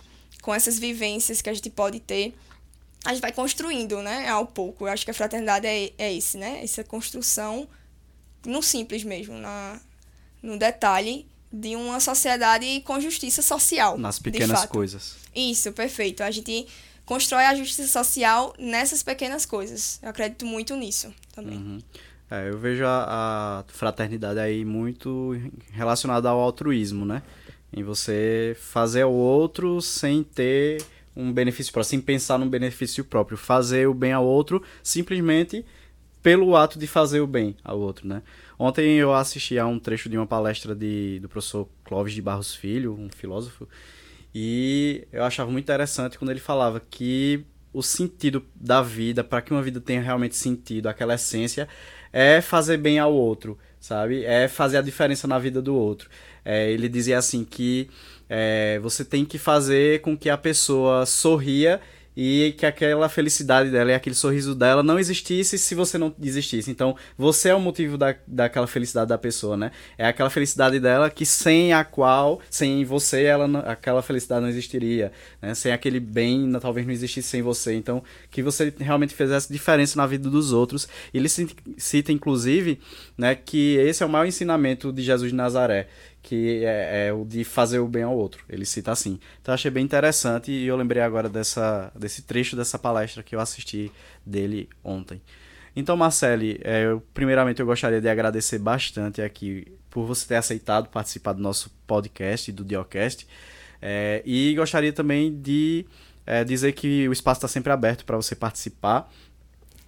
com 0.42 0.52
essas 0.52 0.78
vivências 0.78 1.40
que 1.40 1.48
a 1.48 1.54
gente 1.54 1.70
pode 1.70 2.00
ter, 2.00 2.34
a 3.04 3.12
gente 3.12 3.20
vai 3.20 3.32
construindo, 3.32 4.00
né? 4.00 4.28
Ao 4.28 4.46
pouco. 4.46 4.86
Eu 4.86 4.92
acho 4.92 5.04
que 5.04 5.10
a 5.10 5.14
fraternidade 5.14 5.66
é, 5.66 5.92
é 5.98 6.12
esse, 6.12 6.38
né? 6.38 6.60
Essa 6.62 6.82
construção 6.82 7.68
no 8.46 8.62
simples 8.62 9.04
mesmo, 9.04 9.38
na, 9.38 9.80
no 10.42 10.58
detalhe 10.58 11.26
de 11.52 11.76
uma 11.76 12.00
sociedade 12.00 12.80
com 12.80 12.98
justiça 13.00 13.42
social. 13.42 13.96
Nas 13.96 14.18
pequenas 14.18 14.66
coisas. 14.66 15.16
Isso, 15.34 15.70
perfeito. 15.72 16.22
A 16.22 16.30
gente 16.30 16.66
constrói 17.04 17.44
a 17.44 17.54
justiça 17.54 17.86
social 17.86 18.54
nessas 18.58 19.02
pequenas 19.02 19.46
coisas. 19.46 20.00
Eu 20.02 20.08
acredito 20.08 20.46
muito 20.46 20.74
nisso 20.74 21.12
também. 21.32 21.56
Uhum. 21.56 21.78
É, 22.30 22.48
eu 22.48 22.58
vejo 22.58 22.84
a, 22.84 23.60
a, 23.60 23.64
fraternidade 23.68 24.40
aí 24.40 24.64
muito 24.64 25.38
relacionada 25.70 26.28
ao 26.28 26.40
altruísmo, 26.40 27.04
né? 27.04 27.22
Em 27.72 27.82
você 27.82 28.56
fazer 28.58 29.04
o 29.04 29.12
outro 29.12 29.80
sem 29.80 30.22
ter 30.22 30.84
um 31.16 31.32
benefício 31.32 31.72
próprio, 31.72 31.90
sem 31.90 32.00
pensar 32.00 32.38
num 32.38 32.48
benefício 32.48 33.04
próprio. 33.04 33.36
Fazer 33.36 33.88
o 33.88 33.94
bem 33.94 34.12
ao 34.12 34.24
outro 34.24 34.62
simplesmente 34.82 35.64
pelo 36.22 36.56
ato 36.56 36.78
de 36.78 36.86
fazer 36.86 37.20
o 37.20 37.26
bem 37.26 37.54
ao 37.62 37.78
outro, 37.78 38.08
né? 38.08 38.22
Ontem 38.58 38.96
eu 38.96 39.12
assisti 39.12 39.58
a 39.58 39.66
um 39.66 39.78
trecho 39.78 40.08
de 40.08 40.16
uma 40.16 40.26
palestra 40.26 40.74
de, 40.74 41.18
do 41.20 41.28
professor 41.28 41.68
Clóvis 41.84 42.14
de 42.14 42.22
Barros 42.22 42.54
Filho, 42.54 42.98
um 42.98 43.10
filósofo, 43.10 43.68
E 44.34 45.06
eu 45.12 45.22
achava 45.22 45.50
muito 45.50 45.64
interessante 45.64 46.18
quando 46.18 46.30
ele 46.30 46.40
falava 46.40 46.80
que 46.80 47.44
o 47.74 47.82
sentido 47.82 48.44
da 48.54 48.80
vida, 48.80 49.22
para 49.22 49.42
que 49.42 49.52
uma 49.52 49.62
vida 49.62 49.80
tenha 49.80 50.00
realmente 50.00 50.36
sentido, 50.36 50.88
aquela 50.88 51.14
essência, 51.14 51.68
é 52.12 52.40
fazer 52.40 52.78
bem 52.78 52.98
ao 52.98 53.12
outro, 53.12 53.58
sabe? 53.80 54.24
É 54.24 54.48
fazer 54.48 54.78
a 54.78 54.82
diferença 54.82 55.26
na 55.26 55.38
vida 55.38 55.60
do 55.60 55.74
outro. 55.74 56.08
É, 56.44 56.70
ele 56.70 56.88
dizia 56.88 57.18
assim 57.18 57.44
que 57.44 57.90
é, 58.28 58.78
você 58.80 59.04
tem 59.04 59.24
que 59.24 59.38
fazer 59.38 60.00
com 60.00 60.16
que 60.16 60.30
a 60.30 60.38
pessoa 60.38 61.06
sorria 61.06 61.80
e 62.16 62.54
que 62.56 62.64
aquela 62.64 63.08
felicidade 63.08 63.70
dela 63.70 63.90
e 63.90 63.94
aquele 63.94 64.14
sorriso 64.14 64.54
dela 64.54 64.82
não 64.82 64.98
existisse 64.98 65.58
se 65.58 65.74
você 65.74 65.98
não 65.98 66.14
existisse. 66.22 66.70
Então, 66.70 66.96
você 67.18 67.48
é 67.48 67.54
o 67.54 67.60
motivo 67.60 67.98
da, 67.98 68.14
daquela 68.26 68.66
felicidade 68.66 69.08
da 69.08 69.18
pessoa, 69.18 69.56
né? 69.56 69.72
É 69.98 70.06
aquela 70.06 70.30
felicidade 70.30 70.78
dela 70.78 71.10
que 71.10 71.26
sem 71.26 71.72
a 71.72 71.84
qual, 71.84 72.40
sem 72.48 72.84
você, 72.84 73.24
ela 73.24 73.48
não, 73.48 73.60
aquela 73.60 74.02
felicidade 74.02 74.42
não 74.42 74.48
existiria, 74.48 75.10
né? 75.42 75.54
Sem 75.54 75.72
aquele 75.72 75.98
bem, 75.98 76.52
talvez 76.60 76.86
não 76.86 76.92
existisse 76.92 77.28
sem 77.28 77.42
você. 77.42 77.74
Então, 77.74 78.02
que 78.30 78.42
você 78.42 78.72
realmente 78.78 79.14
fizesse 79.14 79.52
diferença 79.52 79.96
na 79.96 80.06
vida 80.06 80.30
dos 80.30 80.52
outros. 80.52 80.88
Ele 81.12 81.28
cita, 81.28 82.12
inclusive, 82.12 82.78
né, 83.18 83.34
que 83.34 83.76
esse 83.76 84.02
é 84.02 84.06
o 84.06 84.08
maior 84.08 84.26
ensinamento 84.26 84.92
de 84.92 85.02
Jesus 85.02 85.30
de 85.30 85.36
Nazaré, 85.36 85.88
que 86.24 86.64
é, 86.64 87.08
é, 87.08 87.12
o 87.12 87.22
de 87.22 87.44
fazer 87.44 87.78
o 87.78 87.86
bem 87.86 88.02
ao 88.02 88.16
outro. 88.16 88.42
Ele 88.48 88.64
cita 88.64 88.90
assim. 88.90 89.20
Então 89.40 89.52
achei 89.52 89.70
bem 89.70 89.84
interessante 89.84 90.50
e 90.50 90.64
eu 90.64 90.74
lembrei 90.74 91.02
agora 91.02 91.28
dessa, 91.28 91.92
desse 91.94 92.22
trecho 92.22 92.56
dessa 92.56 92.78
palestra 92.78 93.22
que 93.22 93.36
eu 93.36 93.40
assisti 93.40 93.92
dele 94.24 94.68
ontem. 94.82 95.20
Então, 95.76 95.96
Marcele, 95.96 96.58
é, 96.64 96.86
eu, 96.86 97.02
primeiramente 97.12 97.60
eu 97.60 97.66
gostaria 97.66 98.00
de 98.00 98.08
agradecer 98.08 98.58
bastante 98.58 99.20
aqui 99.20 99.66
por 99.90 100.06
você 100.06 100.26
ter 100.26 100.36
aceitado 100.36 100.88
participar 100.88 101.34
do 101.34 101.42
nosso 101.42 101.70
podcast, 101.86 102.50
do 102.50 102.64
Diocast. 102.64 103.26
É, 103.82 104.22
e 104.24 104.54
gostaria 104.54 104.92
também 104.94 105.36
de 105.38 105.84
é, 106.24 106.42
dizer 106.42 106.72
que 106.72 107.06
o 107.06 107.12
espaço 107.12 107.38
está 107.38 107.48
sempre 107.48 107.70
aberto 107.70 108.06
para 108.06 108.16
você 108.16 108.34
participar. 108.34 109.12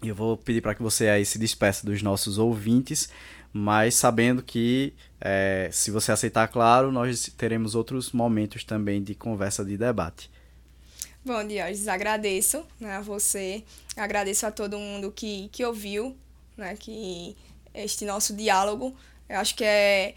E 0.03 0.09
eu 0.09 0.15
vou 0.15 0.37
pedir 0.37 0.61
para 0.61 0.75
que 0.75 0.83
você 0.83 1.09
aí 1.09 1.25
se 1.25 1.39
despeça 1.39 1.87
dos 1.87 2.03
nossos 2.03 2.37
ouvintes 2.37 3.09
mas 3.57 3.95
sabendo 3.95 4.43
que 4.43 4.93
é, 5.19 5.71
se 5.73 5.91
você 5.91 6.13
aceitar, 6.13 6.47
claro, 6.49 6.93
nós 6.93 7.33
teremos 7.39 7.75
outros 7.75 8.13
momentos 8.13 8.65
também 8.65 9.03
de 9.03 9.15
conversa, 9.15 9.65
de 9.65 9.79
debate. 9.79 10.31
Bom, 11.25 11.45
Diógenes, 11.45 11.89
agradeço 11.89 12.65
né, 12.79 12.97
a 12.97 13.01
você, 13.01 13.65
agradeço 13.97 14.47
a 14.47 14.51
todo 14.51 14.79
mundo 14.79 15.11
que, 15.11 15.49
que 15.51 15.65
ouviu, 15.65 16.15
né, 16.57 16.77
que 16.77 17.35
este 17.75 18.05
nosso 18.05 18.35
diálogo, 18.35 18.95
eu 19.27 19.39
acho 19.39 19.55
que 19.55 19.65
é 19.65 20.15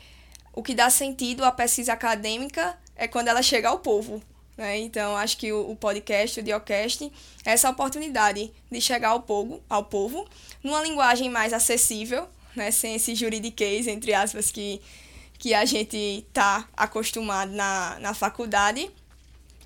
o 0.54 0.62
que 0.62 0.76
dá 0.76 0.90
sentido 0.90 1.46
à 1.46 1.52
pesquisa 1.52 1.94
acadêmica 1.94 2.78
é 2.96 3.08
quando 3.08 3.30
ela 3.30 3.42
chega 3.42 3.70
ao 3.70 3.80
povo, 3.80 4.22
né? 4.58 4.78
Então, 4.80 5.16
acho 5.16 5.38
que 5.38 5.54
o, 5.54 5.72
o 5.72 5.76
podcast, 5.76 6.40
o 6.40 6.44
Diocast, 6.44 7.10
é 7.46 7.52
essa 7.52 7.70
oportunidade 7.70 8.52
de 8.70 8.82
chegar 8.82 9.10
ao 9.10 9.22
povo, 9.22 9.64
ao 9.70 9.86
povo 9.86 10.28
numa 10.62 10.84
linguagem 10.84 11.30
mais 11.30 11.54
acessível, 11.54 12.28
né? 12.56 12.72
Sem 12.72 12.96
esse 12.96 13.16
juridiquês, 13.16 13.88
entre 13.88 14.14
aspas, 14.14 14.52
que, 14.52 14.82
que 15.38 15.54
a 15.54 15.66
gente 15.66 16.26
tá 16.34 16.68
acostumado 16.76 17.52
na, 17.52 17.98
na 18.00 18.14
faculdade. 18.14 18.90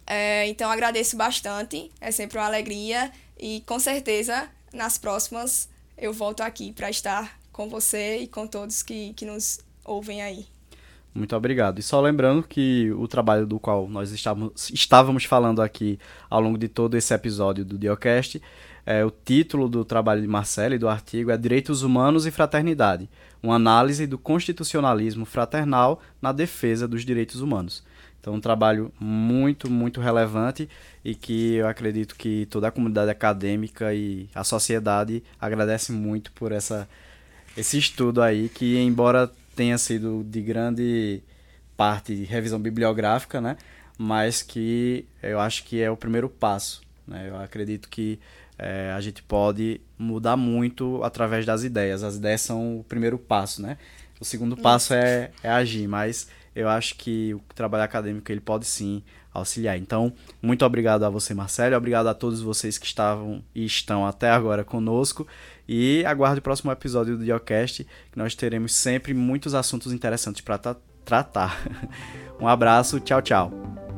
É, 0.06 0.48
então 0.48 0.70
agradeço 0.70 1.16
bastante, 1.16 1.90
é 2.02 2.12
sempre 2.12 2.38
uma 2.38 2.46
alegria 2.46 3.10
e 3.40 3.64
com 3.66 3.80
certeza 3.80 4.50
nas 4.74 4.98
próximas 4.98 5.70
eu 5.98 6.12
volto 6.12 6.42
aqui 6.42 6.74
para 6.74 6.90
estar 6.90 7.40
com 7.54 7.70
você 7.70 8.18
e 8.18 8.28
com 8.28 8.46
todos 8.46 8.84
que, 8.84 9.14
que 9.14 9.26
nos 9.26 9.62
ouvem 9.86 10.22
aí. 10.22 10.46
Muito 11.14 11.36
obrigado. 11.36 11.78
E 11.80 11.84
só 11.84 12.02
lembrando 12.02 12.42
que 12.42 12.92
o 12.94 13.08
trabalho 13.08 13.46
do 13.46 13.60
qual 13.60 13.88
nós 13.88 14.12
estávamos, 14.12 14.70
estávamos 14.72 15.26
falando 15.26 15.62
aqui 15.62 16.00
ao 16.28 16.42
longo 16.42 16.58
de 16.58 16.68
todo 16.68 16.98
esse 16.98 17.14
episódio 17.14 17.64
do 17.64 17.78
Diocast 17.78 18.42
é, 18.86 19.04
o 19.04 19.12
título 19.12 19.70
do 19.70 19.86
trabalho 19.86 20.22
de 20.22 20.28
Marcelo 20.28 20.76
e 20.76 20.78
do 20.78 20.90
artigo 20.90 21.32
é 21.32 21.38
Direitos 21.38 21.84
Humanos 21.84 22.26
e 22.26 22.32
Fraternidade, 22.32 23.10
uma 23.42 23.56
análise 23.56 24.06
do 24.06 24.18
constitucionalismo 24.18 25.26
fraternal 25.26 26.02
na 26.22 26.32
defesa 26.32 26.88
dos 26.88 27.06
direitos 27.06 27.42
humanos. 27.42 27.84
Então, 28.20 28.36
um 28.36 28.40
trabalho 28.40 28.92
muito, 29.00 29.70
muito 29.70 30.00
relevante 30.00 30.70
e 31.04 31.14
que 31.14 31.56
eu 31.56 31.68
acredito 31.68 32.16
que 32.16 32.46
toda 32.46 32.70
a 32.70 32.72
comunidade 32.72 33.12
acadêmica 33.12 33.94
e 33.94 34.30
a 34.34 34.46
sociedade 34.46 35.22
agradece 35.40 35.92
muito 35.92 36.32
por 36.32 36.54
essa, 36.54 36.88
esse 37.58 37.78
estudo 37.78 38.22
aí, 38.22 38.48
que 38.48 38.78
embora 38.78 39.30
tenha 39.56 39.78
sido 39.78 40.24
de 40.24 40.42
grande 40.42 41.22
parte 41.76 42.16
de 42.16 42.24
revisão 42.24 42.60
bibliográfica, 42.60 43.42
né, 43.42 43.58
mas 43.98 44.42
que 44.42 45.06
eu 45.22 45.40
acho 45.40 45.66
que 45.66 45.82
é 45.82 45.92
o 45.92 45.98
primeiro 45.98 46.30
passo. 46.30 46.82
Né? 47.06 47.30
Eu 47.30 47.38
acredito 47.38 47.90
que 47.90 48.20
é, 48.58 48.92
a 48.92 49.02
gente 49.02 49.24
pode 49.24 49.82
mudar 49.98 50.38
muito 50.38 51.04
através 51.04 51.46
das 51.46 51.64
ideias. 51.64 52.04
As 52.04 52.16
ideias 52.16 52.42
são 52.42 52.80
o 52.80 52.84
primeiro 52.84 53.18
passo, 53.18 53.62
né? 53.62 53.78
O 54.20 54.26
segundo 54.26 54.56
passo 54.56 54.94
é, 54.94 55.32
é 55.42 55.50
agir, 55.50 55.88
mas 55.88 56.28
eu 56.56 56.70
acho 56.70 56.96
que 56.96 57.34
o 57.34 57.42
trabalho 57.54 57.84
acadêmico 57.84 58.32
ele 58.32 58.40
pode 58.40 58.66
sim 58.66 59.04
auxiliar. 59.34 59.78
Então, 59.78 60.14
muito 60.42 60.64
obrigado 60.64 61.04
a 61.04 61.10
você, 61.10 61.34
Marcelo, 61.34 61.76
obrigado 61.76 62.08
a 62.08 62.14
todos 62.14 62.42
vocês 62.42 62.78
que 62.78 62.86
estavam 62.86 63.44
e 63.54 63.66
estão 63.66 64.06
até 64.06 64.30
agora 64.30 64.64
conosco 64.64 65.28
e 65.68 66.06
aguarde 66.06 66.40
o 66.40 66.42
próximo 66.44 66.72
episódio 66.72 67.18
do 67.18 67.24
Diocast, 67.24 67.84
que 67.84 68.18
nós 68.18 68.36
teremos 68.36 68.74
sempre 68.76 69.14
muitos 69.14 69.56
assuntos 69.56 69.92
interessantes 69.92 70.42
para 70.42 70.76
tratar. 71.04 71.62
Um 72.42 72.48
abraço, 72.48 73.00
tchau, 73.00 73.22
tchau. 73.22 73.93